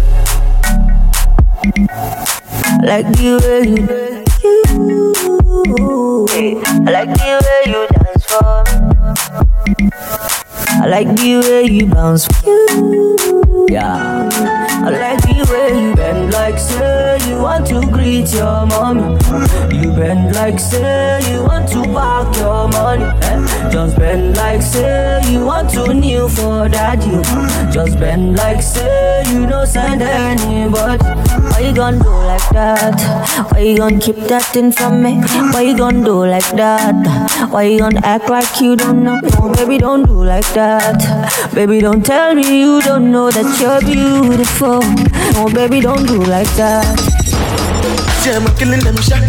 [2.83, 3.87] like the way you
[5.77, 8.65] you Hey, I like the way you dance for
[10.31, 10.36] me.
[10.87, 12.29] Like the way you bounce.
[13.69, 14.29] Yeah.
[14.87, 19.19] I like the way you bend like say you want to greet your mom.
[19.73, 23.05] You bend like say you want to park your money.
[23.05, 23.71] Eh?
[23.71, 27.19] Just bend like say you want to kneel for daddy.
[27.73, 31.05] Just bend like say you don't send anybody.
[31.51, 33.51] Why you gonna do like that?
[33.51, 35.17] Why you gonna keep that thing from me?
[35.53, 37.51] Why you gonna do like that?
[37.51, 39.19] Why you gonna act like you don't know?
[39.21, 40.76] No, baby, don't do like that.
[41.55, 44.81] Baby, don't tell me you don't know that you're beautiful.
[45.33, 46.85] No, baby, don't do like that.
[48.21, 49.23] See, I'm killing them shot.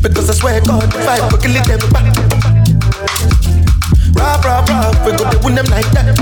[0.00, 2.06] Because I swear God, if I we're killing them back.
[4.14, 6.14] Rah, rah, rah, we go to win them like that.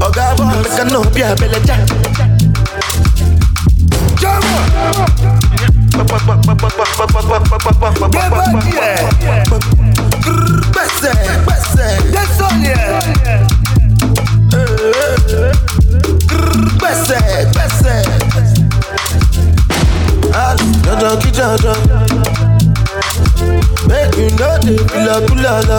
[0.00, 1.90] Oh, God, boy, make a no be a belly jack.
[8.06, 9.85] Gbèsè, gbèsè.
[12.12, 13.46] Yes, on yeah.
[16.78, 17.18] Gbèsè,
[17.52, 17.94] gbèsè.
[20.34, 21.80] Ali, dandan ki dandan.
[23.86, 25.78] Make you know the kula kula la.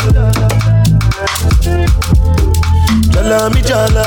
[3.13, 4.05] Jala mi jala.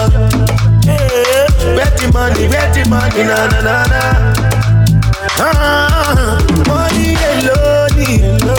[2.01, 4.01] The money, the money, na na na na.
[5.39, 8.50] Ah, money alone.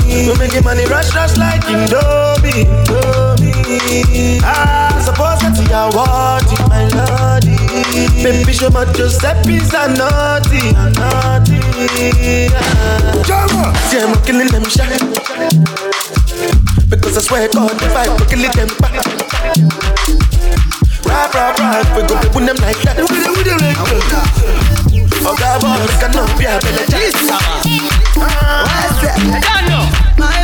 [0.00, 4.40] We making money rush rush like Indomie, Indomie.
[4.42, 7.60] Ah, suppose that you are what my lordy.
[8.24, 11.60] Baby, show my Giuseppe's a naughty, a naughty.
[12.56, 13.72] Ah.
[13.90, 14.88] See, I'm killing them shy.
[16.88, 18.96] Because I swear God, if I kill them back.
[21.04, 22.96] Rap, rap, rap, we go win them like that.
[25.24, 28.84] Oh, God, boy, we cannot be a better My
[30.18, 30.41] woman,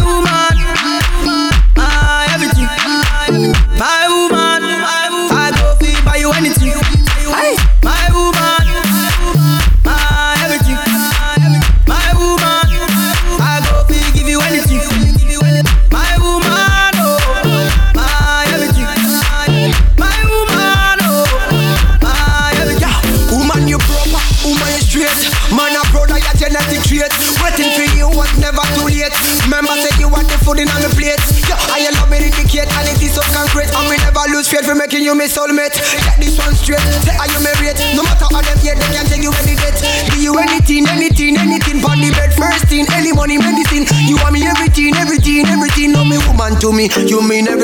[46.96, 47.57] you mean everything.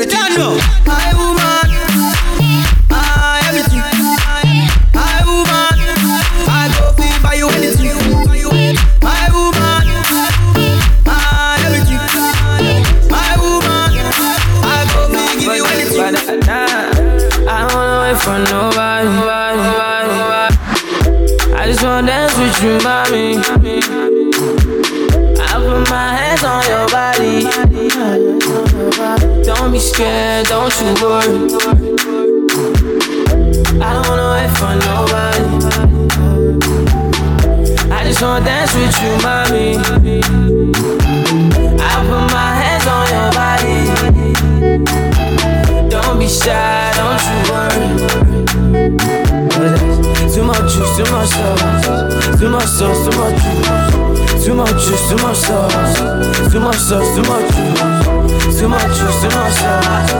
[55.45, 60.11] Sauce, too much sauce, too much juice, too much juice, too much sauce,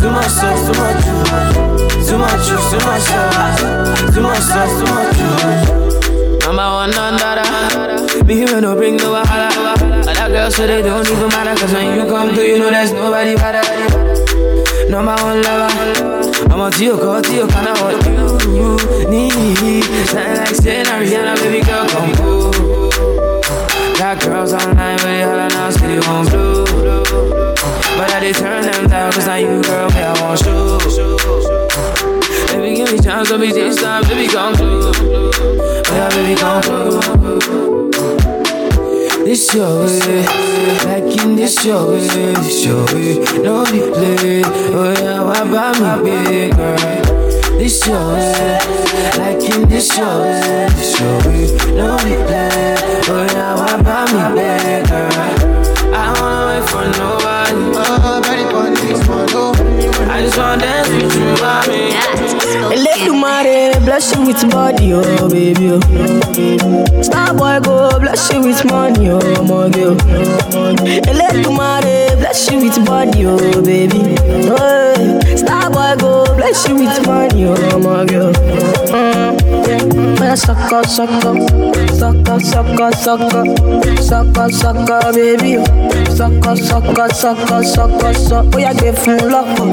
[0.00, 4.74] too much sauce, too much juice, too much juice, too much sauce, too much sauce,
[4.78, 5.92] too much juice.
[6.44, 9.50] Number one under Me here no bring no wahala.
[10.08, 12.92] Other girls so they don't even matter Cause when you come through you know there's
[12.92, 13.62] nobody better.
[14.90, 16.52] Number one lover.
[16.52, 18.04] I'm a Tio, call Tio, kinda what
[18.46, 18.76] you
[19.08, 19.84] need?
[20.08, 22.91] Sound like saying Rihanna, baby girl, come cool
[23.98, 27.04] Got girls online with it, holla now, city won't blue uh,
[27.96, 32.12] But I did turn them down Cause now you girl, me I want you uh,
[32.52, 34.92] Baby, give me chance, don't be this time, baby, come through.
[34.94, 36.98] Oh, yeah, baby, come through.
[36.98, 38.12] Uh,
[39.24, 40.26] this your way,
[40.84, 41.98] like in this your way,
[42.34, 43.18] this your way.
[43.42, 45.72] No be play, oh yeah, why buy
[46.02, 47.31] me big girl?
[47.62, 48.58] This your way,
[49.18, 51.46] like in this your way, this your way.
[51.76, 52.74] No be play,
[53.06, 55.06] oh yeah, why buy me big girl?
[55.94, 57.54] I don't wanna wait for nobody.
[57.78, 60.10] Oh, ready for this one.
[60.10, 61.94] I just wanna dance with you, mommy.
[62.74, 65.70] Eledumare bless you with body, oh baby.
[65.70, 67.02] Oh.
[67.02, 69.96] Star boy go bless you with money, oh my girl.
[70.00, 70.74] Oh.
[71.06, 74.16] Eledumare bless you with body, oh baby.
[74.50, 78.32] Oh, star boy go bless you with money, oh my girl.
[78.32, 80.18] Mm.
[80.18, 81.38] Yeah, sucker, sucker,
[81.94, 83.44] sucker, sucker, sucker,
[84.02, 85.64] sucker, sucker, baby.
[86.10, 88.50] Sucker, sucker, sucker, sucker, sucker.
[88.54, 89.70] Oh yeah, give him locker,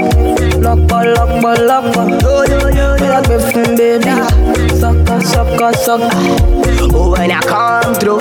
[0.60, 2.18] locker, locker, locker.
[2.22, 4.12] Oh yeah, give him baby.
[4.78, 6.60] Sucker, sucker, sucker.
[6.92, 8.20] Oh, when I come through,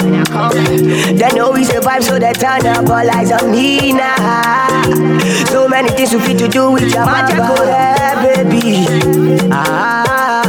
[1.17, 4.81] they know we survive, so they turn up all eyes on me now.
[5.47, 8.85] So many things we fit to do with your magic, yeah, baby.
[9.51, 10.43] Ah,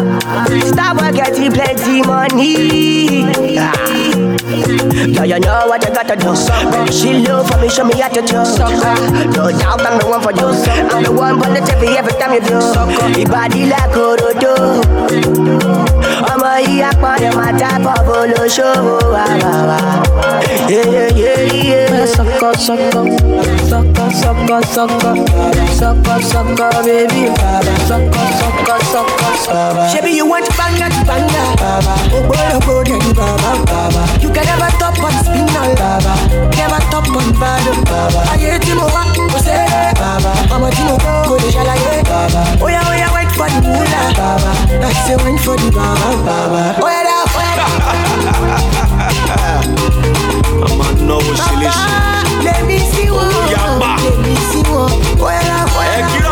[0.66, 3.24] stop work, getting plenty money.
[3.58, 3.74] Ah.
[5.06, 6.34] Yeah, you know what I gotta do.
[6.92, 8.44] She love for me, show me how to do.
[9.34, 10.46] No doubt I'm the one for you.
[10.90, 11.60] I'm the one for the
[11.98, 12.60] every time you do.
[13.18, 15.99] Your body like Orodo.
[16.32, 19.78] Ọmọ yìí apọ̀nà máa dábọ̀ bó ló ṣòwò wà wà wà.
[22.14, 23.06] Sucker, sucker,
[23.70, 25.16] sucker, sucker, sucker,
[25.78, 27.22] sucker, sucker, baby.
[27.88, 29.88] Sucker, sucker, sucker, sucker.
[29.92, 31.42] Shebi you want banga to banga.
[32.16, 34.02] Ogboro then baba.
[34.22, 35.70] You can never top on spinal.
[36.56, 37.72] Never top on bado.
[38.32, 39.92] Ayé tí mo wá kò ṣe é.
[40.54, 41.94] Ọmọ tí mo kọ́ kò lè ṣàlàyé.
[42.64, 44.12] Oya oya wait for the moolah.
[44.20, 44.52] baba.
[44.84, 46.76] I say wait for the baba.
[46.84, 47.54] Oya da oya
[50.66, 51.72] I'ma know what she da.
[52.44, 53.32] Let me see one.
[53.52, 53.96] Yapa.
[54.04, 54.92] Let me see one.
[55.24, 56.29] Oya da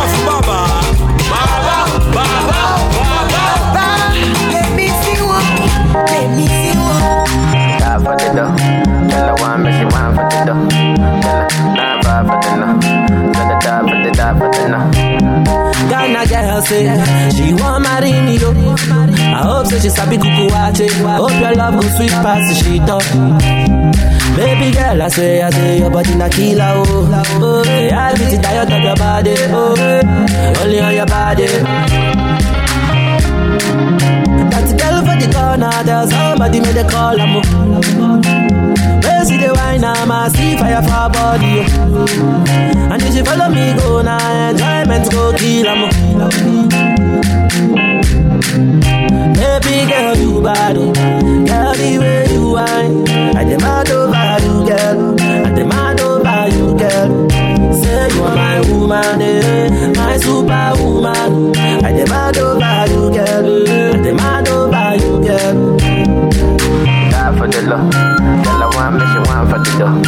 [19.81, 20.89] she sabi kuku wache.
[21.19, 23.03] Hope your love go sweet past the shit up.
[24.37, 27.09] Baby girl, I say, I say your body na killer oh.
[27.43, 29.35] Oh, yeah, I get it tired of your body.
[29.51, 29.75] Oh,
[30.63, 31.47] only on your body.
[34.51, 37.21] That girl for the corner, there's somebody made a call.
[37.21, 37.35] I'm
[39.03, 41.65] Where see the wine, I'm a see fire for body.
[41.79, 42.07] Oh.
[42.93, 45.89] And if you follow me, go now, enjoyment go kill 'em.
[49.87, 53.09] Girl, you bad, girl, the way you whine.
[53.37, 55.17] I demand over you, girl.
[55.21, 57.31] I demand over you, girl.
[57.73, 61.57] Say you are my woman, eh, my superwoman.
[61.85, 63.69] I demand over you, girl.
[63.69, 65.77] I demand over you, girl.
[67.11, 67.91] Die for the love.
[68.45, 70.03] Tell her one, but she want for the dough.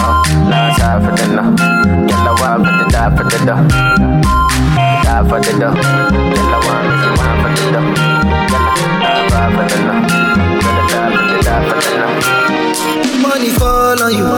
[0.00, 1.56] Oh, last side for the no.
[2.08, 4.07] Tell her one, but the die for the dough.
[5.18, 5.74] Die for the but
[7.00, 7.50] she want her
[9.28, 9.80] die for the.
[10.88, 13.18] Tell her die for the.
[13.22, 14.30] Money fall on you,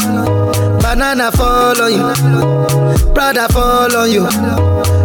[0.80, 2.06] banana fall on you,
[3.12, 4.24] Prada fall on you,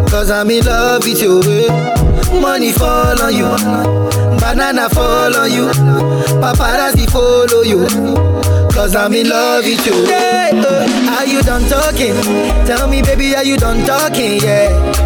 [0.08, 1.40] cause I'm in love with you.
[1.44, 2.40] eh.
[2.40, 3.50] Money fall on you,
[4.40, 5.68] banana fall on you,
[6.40, 7.86] paparazzi follow you,
[8.72, 10.06] cause I'm in love with you.
[10.08, 12.14] Uh, are you done talking?
[12.66, 14.40] Tell me, baby, are you done talking?
[14.40, 15.05] Yeah.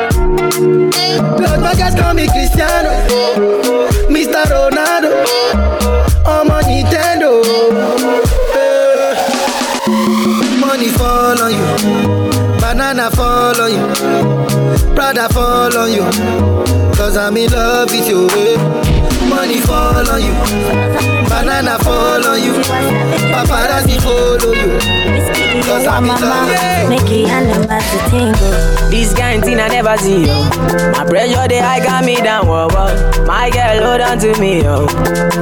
[0.59, 2.89] My guys call me Cristiano,
[4.09, 4.43] Mr.
[4.51, 5.11] Ronaldo,
[6.25, 7.41] I'm Nintendo.
[8.53, 9.15] Eh.
[10.59, 13.85] Money fall on you, banana fall on you,
[14.93, 16.03] Prada fall on you,
[16.97, 18.27] cause I'm in love with you.
[18.31, 18.57] eh.
[19.29, 20.33] Money fall on you,
[21.29, 22.53] banana fall on you,
[23.31, 24.77] paparazzi follow you,
[25.61, 26.89] cause I'm in love with you.
[26.89, 28.89] Make it animals to tingle.
[28.89, 30.43] This kind thing I never see, yo.
[30.91, 33.25] My pressure, they high got me down, whoa, whoa.
[33.25, 34.85] My girl, hold on to me, yo.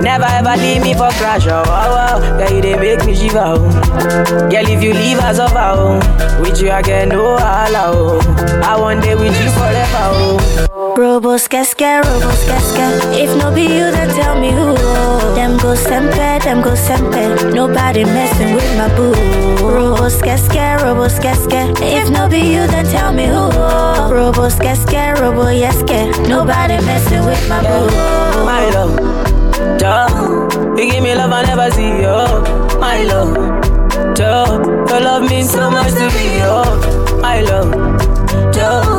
[0.02, 2.38] Never ever leave me for crash, oh, wow, wow.
[2.38, 4.50] Girl, you they make me shiver, oh.
[4.50, 6.40] Girl, if you leave us over, oh.
[6.42, 8.62] With you, I get no holla, oh.
[8.64, 10.66] I want day with you forever, oh.
[11.00, 12.86] Robo skeske, robo skeske.
[13.24, 14.76] If no be you, then tell me who.
[15.36, 17.54] Them go sempe, them go sempe.
[17.54, 19.14] Nobody messing with my boo.
[19.66, 21.62] Robo skeske, robo skeske.
[21.82, 23.46] If no be you, then tell me who.
[24.14, 26.00] Robo skeske, robo yeske.
[26.28, 27.88] Nobody messing with my boo.
[28.44, 28.96] My love,
[29.80, 30.10] duh.
[30.78, 32.44] You give me love I never see, oh.
[32.80, 33.36] My love,
[34.16, 34.60] duh.
[34.90, 37.20] Your love means so much to me, oh.
[37.22, 37.72] My love,
[38.54, 38.99] duh.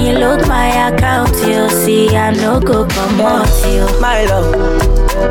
[0.00, 1.68] and you load my account, you.
[1.68, 3.86] See, I no go come out, you.
[4.00, 4.52] My love,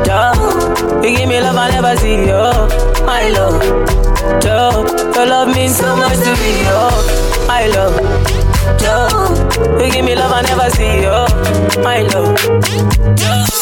[0.04, 1.02] duh.
[1.02, 2.68] You give me love I never see, oh.
[3.04, 3.60] My love,
[4.40, 5.12] duh.
[5.14, 7.44] Your love means so much to me, oh.
[7.48, 7.96] My love,
[8.78, 9.84] duh.
[9.84, 11.26] You give me love I never see, oh.
[11.82, 12.36] My love,
[13.16, 13.59] duh.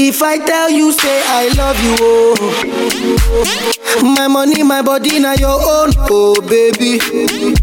[0.00, 2.36] If I tell you, say I love you, oh.
[4.14, 7.54] My money, my body, now your own, oh baby, baby,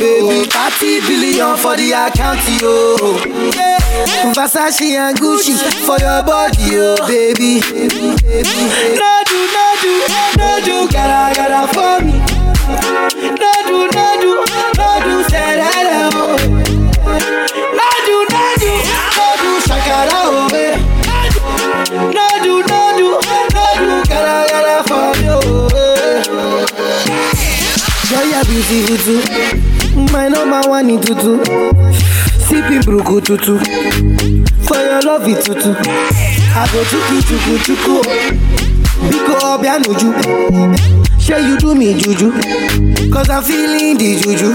[0.00, 0.44] baby.
[0.48, 2.96] 30 billion for the account, yo.
[4.32, 5.52] Versace and Gucci
[5.84, 7.60] for your body, oh baby.
[28.68, 30.12] Beautiful too.
[30.12, 31.42] My number one in tutu.
[32.46, 33.58] Sipping bruku tutu.
[34.64, 35.70] For your love it tutu.
[35.76, 37.94] I go chuku chuku chuku.
[39.10, 40.08] Biko obia nuju.
[41.20, 42.30] Share you do me juju.
[43.10, 44.52] Cause I'm feeling the juju.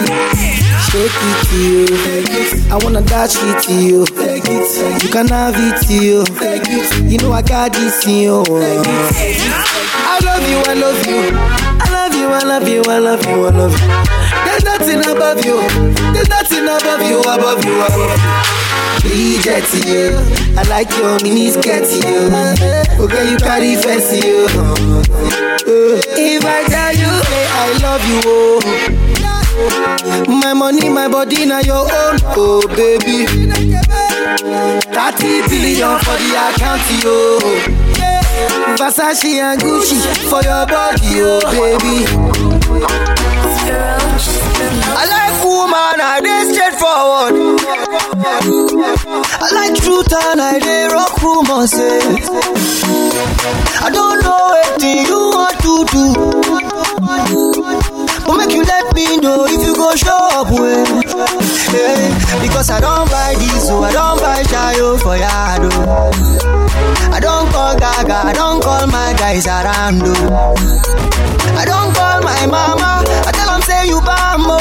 [0.90, 2.72] Shake it to you.
[2.72, 4.04] I wanna dash it to you.
[4.04, 5.04] It, it.
[5.04, 6.26] You can have it to you.
[7.10, 8.44] You know I got this in you.
[8.48, 11.69] I love you, I love you.
[12.40, 13.88] I love you, I love you, I love you.
[14.46, 15.60] There's nothing above you.
[16.14, 18.18] There's nothing above you, above you, above
[19.04, 19.04] you.
[19.04, 19.10] To
[19.88, 20.18] you.
[20.58, 22.30] I like your mini skirt you.
[22.32, 24.48] Oh, okay, you carry fancy you.
[24.52, 25.04] Oh,
[26.16, 28.62] if I tell you, hey, I love you, oh.
[30.42, 33.26] My money, my body, now your own, oh baby.
[33.26, 33.42] 30
[35.50, 37.40] billion for the account, yo.
[38.48, 42.06] Versace and Gucci for your body, oh baby.
[44.92, 47.36] I like woman, I dey straightforward.
[49.42, 51.74] I like truth and I dey rock rumors.
[51.74, 52.18] Eh.
[53.82, 56.14] I don't know anything you want to do,
[58.30, 60.86] but make you let me know if you go show up well.
[61.74, 62.10] Eh,
[62.46, 65.66] Because I don't buy this, oh, I don't buy shayo for yard.
[65.74, 67.10] oh.
[67.12, 70.02] I don't call Gaga, I don't call my guys around.
[70.06, 70.54] oh.
[71.58, 74.58] I don't call my mama, I tell them say you bambo.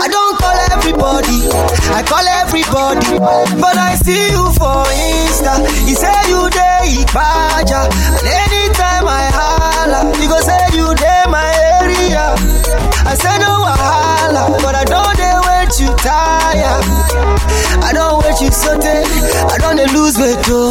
[0.00, 1.50] I don't call everybody,
[1.98, 3.18] I call everybody.
[3.60, 5.58] But I see you for Insta,
[5.88, 7.90] you say you day Ipaja.
[7.90, 11.49] And anytime I holla, you go say you day my.
[13.10, 16.78] I say no wahala, but I don't dey wait you tire.
[17.82, 18.78] I don't wait you so
[19.50, 20.70] I don't dey lose weight oh.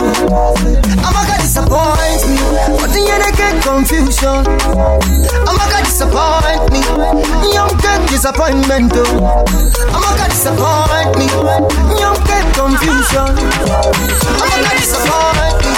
[1.03, 2.39] I'm gonna disappoint me,
[2.79, 4.47] but then you get confusion.
[4.47, 6.79] I'm gonna disappoint me,
[7.51, 9.43] young get disappointment oh.
[9.91, 11.27] I'm gonna disappoint me,
[11.99, 13.35] young get confusion.
[14.39, 15.75] I'm gonna disappoint me,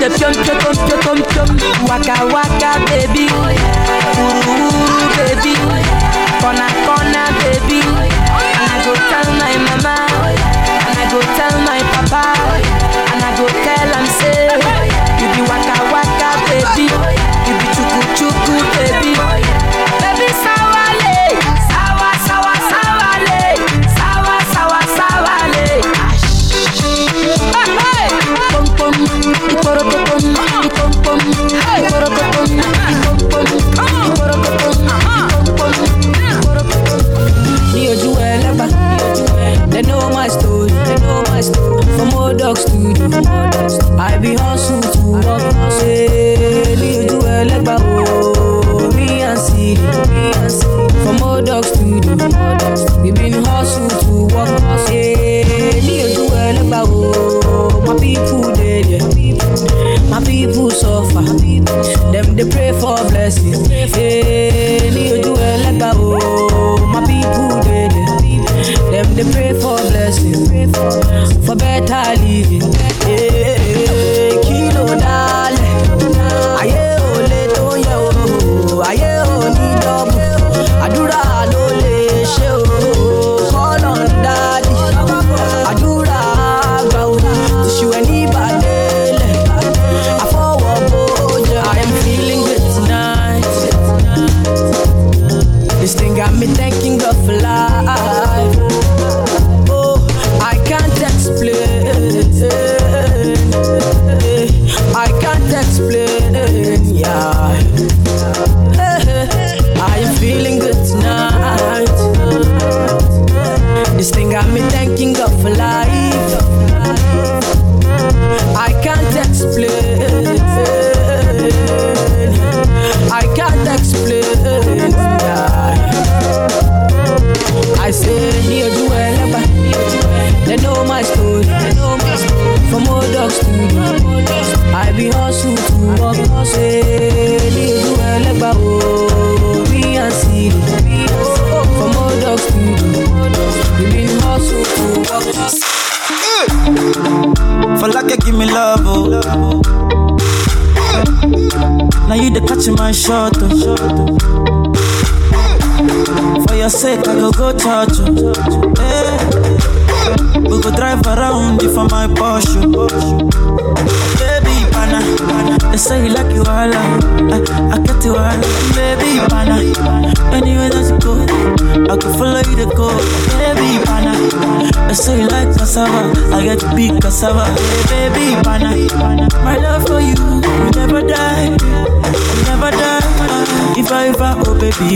[0.00, 3.26] come dey piom piom piom piom piom, waka waka baby,
[4.24, 5.54] uru uru baby,
[6.40, 7.80] corner corner baby,
[8.60, 9.96] and I go tell my mama,
[10.88, 11.49] and I go tell
[53.02, 54.88] we been hustle to work us.
[54.90, 60.10] Me do well about my people dead, yeah.
[60.10, 61.22] My people suffer.
[62.12, 63.68] Them they pray for blessings.
[63.70, 64.39] Yeah.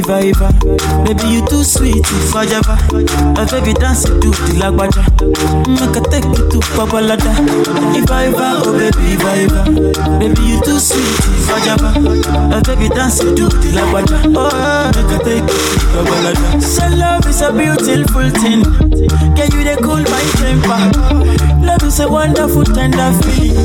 [0.07, 2.05] reviver baby, you too sweet,
[2.53, 2.77] ever,
[3.35, 5.05] my baby dance to the lagwaja,
[5.69, 7.33] make mm, I take you to Babalada.
[7.97, 9.65] If I ever, oh baby, if I ever,
[10.19, 11.21] baby you too sweet,
[11.69, 11.93] ever,
[12.49, 16.63] my baby dance to the lagwaja, oh make I take you to Babalada.
[16.63, 18.65] So love is a beautiful thing,
[19.37, 20.81] can you they cool my temper?
[21.65, 23.57] Love is a wonderful tender feeling,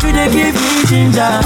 [0.00, 1.40] you they give me ginger.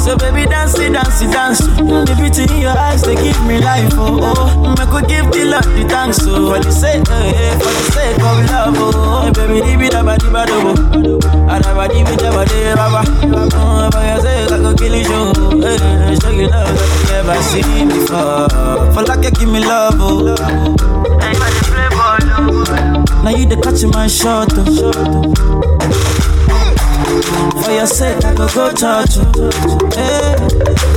[0.00, 1.60] So baby dance dance dance.
[1.62, 4.75] Mm, the beauty in your eyes they give me life, oh oh.
[4.78, 6.52] I could give the Lord the thanks, oh.
[6.52, 9.32] For the sake, eh, for the sake of love, oh.
[9.32, 11.18] Baby, di bi da ba di ba do,
[11.48, 13.02] ada ba di bi da ba di ba ba.
[13.56, 15.32] Oh, for your sake I could kill you, show,
[15.64, 18.48] eh, show you love that you never seen before.
[18.94, 20.34] For like you give me love, oh.
[23.24, 24.92] Now you the catch my shot, oh.
[27.62, 29.16] For your sake, I go go church.
[29.18, 29.90] oh.
[29.94, 30.95] Hey.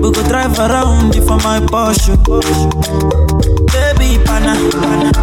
[0.00, 2.16] We go drive around you for my Porsche.
[3.72, 4.54] Baby, pana,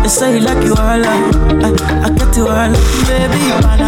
[0.03, 1.71] they say you like you all, I,
[2.05, 2.71] I get you all,
[3.07, 3.87] baby, pana.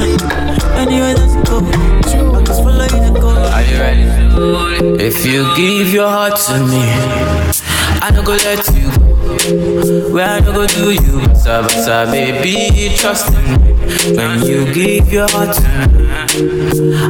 [0.75, 1.59] Anyway, let's go.
[1.59, 3.29] I just follow you to go.
[3.29, 5.03] Are you ready?
[5.03, 6.81] If you give your heart to me,
[8.01, 8.88] I no go let you.
[9.49, 13.57] Where I go do you, basa basa, baby, trust me.
[14.15, 16.05] When you give your heart to me,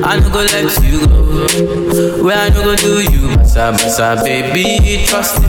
[0.08, 2.24] I no go let you go.
[2.24, 5.48] Where I go do you, basa basa, baby, trust me.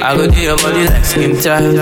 [0.00, 1.76] I go do your body like skin tight.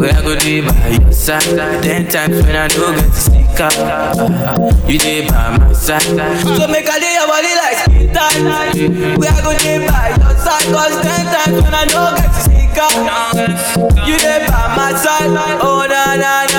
[0.00, 1.44] Where I go do by your side.
[1.84, 6.00] Ten times when I don't get to sneak out, you dey by my side.
[6.00, 9.20] So make I do your body like skin tight.
[9.20, 12.40] Where I go do by your side, cause ten times when I don't get to
[12.40, 13.34] sneak out,
[14.08, 15.30] you dey by my side.
[15.60, 16.51] Oh na na.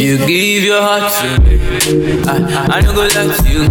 [0.00, 1.58] If you give your heart to me,
[2.22, 3.66] I, I no go let you.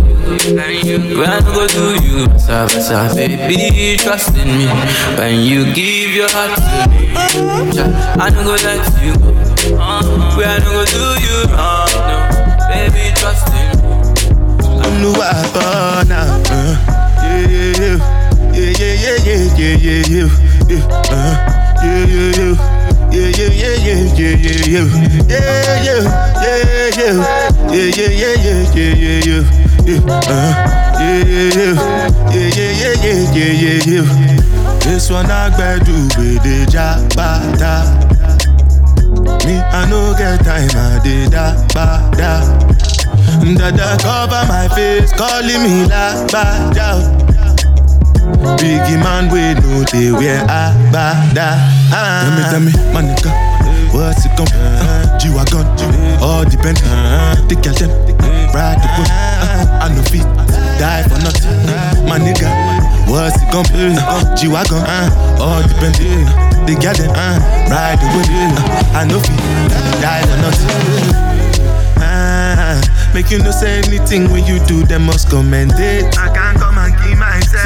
[1.17, 4.67] When I no go do you, basa, baby, trust in me.
[5.17, 9.13] When you give your heart to me, I no go let you.
[10.36, 12.17] When I no go do you wrong, no,
[12.67, 13.95] baby, trust in me.
[14.84, 16.21] Olúwa bọ́nà.
[17.23, 17.97] Yeah, yeah, yeah,
[18.53, 20.30] yeah, yeah, yeah, yeah, yeah,
[20.67, 21.34] yeah, uh,
[21.84, 22.66] yeah, yeah, yeah.
[23.28, 24.88] Yeah, yeah, yeah, yeah, yeah, yeah,
[25.28, 25.51] yeah,
[25.84, 26.07] yeah,
[27.67, 29.43] Yeah, yeah, yeah, yeah, yeah, yeah, yeah.
[29.86, 30.51] Yeah, uh,
[30.99, 31.75] yeah, yeah, yeah,
[32.32, 34.07] yeah, yeah, yeah, yeah, yeah, yeah, yeah.
[34.80, 35.49] This one I
[35.84, 37.73] do with the jabata.
[39.45, 42.41] Me, I no get time, I did that, ba, da.
[43.55, 47.36] Dada cover my face, calling me la, ba, da.
[48.59, 51.55] Biggie man, we know they wear a, ba, da.
[51.93, 52.23] Ah.
[52.23, 53.32] Tell me, tell me, my nigga,
[53.93, 55.65] what's it gon' uh, G-Wagon,
[56.21, 56.78] all depend,
[57.47, 57.91] the girl them,
[58.53, 60.28] ride the boat, uh, I no fit,
[60.80, 62.49] die for nothing, my nigga,
[63.07, 65.95] what's it gon' be, uh, G-Wagon, uh, all depend,
[66.67, 67.39] the girl them, uh,
[67.71, 69.38] ride the boat, uh, I no fit,
[70.01, 71.38] die for nothing.
[71.99, 72.82] Ah,
[73.13, 76.17] make you no say anything when you do, them must commend it.
[76.17, 77.16] I can't come and keep myself.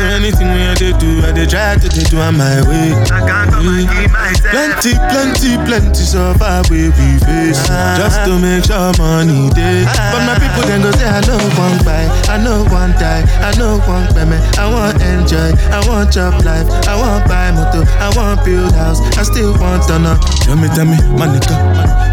[0.02, 2.90] So anything when I do, I dey try to dey do on my way.
[3.14, 4.50] I can't come and keep myself.
[4.50, 7.62] Plenty, plenty, plenty suffer where we face.
[8.02, 9.86] Just to make sure money day.
[9.86, 13.54] But my people then go say I know one buy, I know one die, I
[13.62, 14.42] know one payment.
[14.58, 18.98] I want enjoy, I want job life, I want buy motor, I want build house,
[19.22, 20.18] I still want to know.
[20.50, 21.54] Tell me, tell me, my nigga,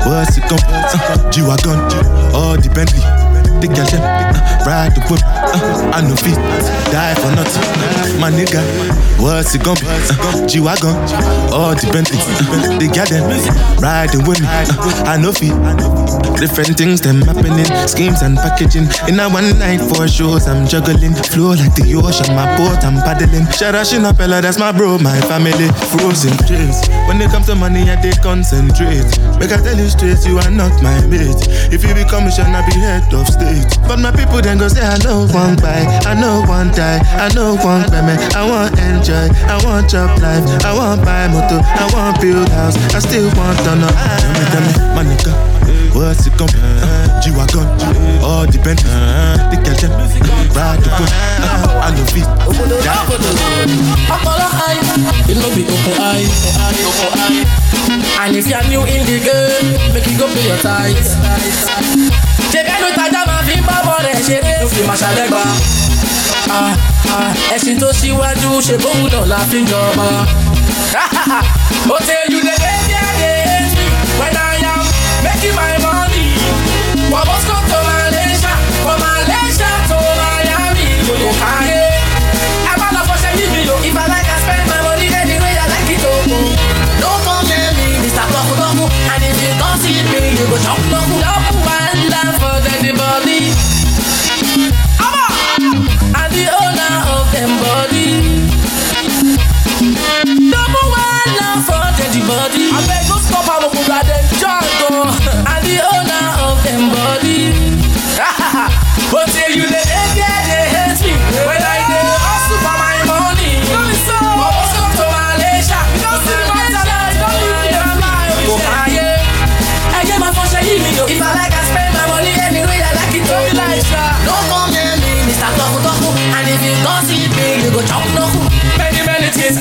[0.05, 1.81] what's it gon' uh, G-Wagon,
[2.37, 3.01] all the Bentley.
[3.59, 6.39] The girl them, uh, ride the whip, uh, I no fit,
[6.95, 7.67] die for nothing.
[8.23, 8.63] My nigga,
[9.19, 9.87] what's it gon' be?
[9.91, 10.95] Uh, G-Wagon,
[11.51, 12.23] all the Bentley.
[12.23, 13.27] Uh, the girl them,
[13.83, 15.51] ride the whip, uh, I no fit.
[16.39, 18.87] Different things them happening, schemes and packaging.
[19.11, 21.19] In a one night for shows, I'm juggling.
[21.35, 23.51] Flow like the ocean, my boat, I'm paddling.
[23.51, 25.67] Shout out Shinapella, that's my bro, my family.
[25.91, 26.87] Frozen dreams.
[27.11, 29.11] When it comes to money, I they concentrate.
[29.43, 31.43] Make I tell you straight, you are not my mate.
[31.75, 33.48] If you become a I be head of state.
[33.89, 37.33] But my people then go say, I know one buy, I know one die, I
[37.35, 38.21] know one payment.
[38.37, 42.77] I want enjoy, I want job life, I want buy motor, I want build house,
[42.95, 43.89] I still want to know.
[43.89, 45.33] Tell me, tell me, my nigga,
[45.97, 46.45] what's it be?
[46.45, 47.67] Uh, G-Wagon,
[48.23, 48.93] all the Bentley,
[49.49, 49.75] the girl
[50.55, 51.68] ride the boat,
[55.39, 56.27] it no be open eye,
[56.83, 57.47] open eye.
[58.27, 61.15] And if you're new in the game, make you go pay your tithes.
[62.53, 64.53] Ṣé kẹ́nu tajà máa fi ń bá bọ̀ rẹ̀ ṣeré?
[64.63, 65.43] Ló fi máa ṣàlẹ́gbà.
[67.55, 70.09] Ẹṣin tó ṣíwájú ṣe bóun náà la fi ń jọba.
[71.95, 73.63] Ó ṣe you dey dey there
[74.21, 74.83] when I am
[75.25, 76.27] making my money.
[77.11, 78.53] For Moscow to Malaysia,
[78.85, 81.78] from Malaysia to Miami, mo lè káyé.
[90.11, 91.55] You go jump up, up,
[92.13, 93.38] and further the.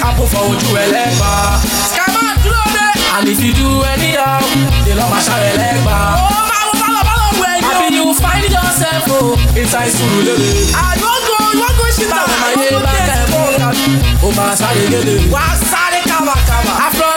[0.03, 1.31] Happen for ojú ẹlẹ́gbà.
[1.89, 2.85] Scammer dúró dé.
[3.17, 4.39] And if you do anyhow,
[4.85, 5.97] they lọ máa ṣàrẹ̀ lẹ́gbà.
[6.23, 7.57] Ó máa wọ bálọ̀ bálọ̀ wẹ̀.
[7.69, 9.19] Àbí you find yourself o.
[9.61, 10.55] Inside sùúrù lélẹ̀.
[10.87, 12.19] Àyọ̀gò ìwọ́gò ṣìtà.
[12.19, 13.69] Báwo máa yé bá kẹ́ bó ga?
[14.25, 15.15] Ó máa sáré gélé.
[15.33, 16.73] Wà á sáré kábàkábà.
[16.87, 17.16] Àfọ̀mì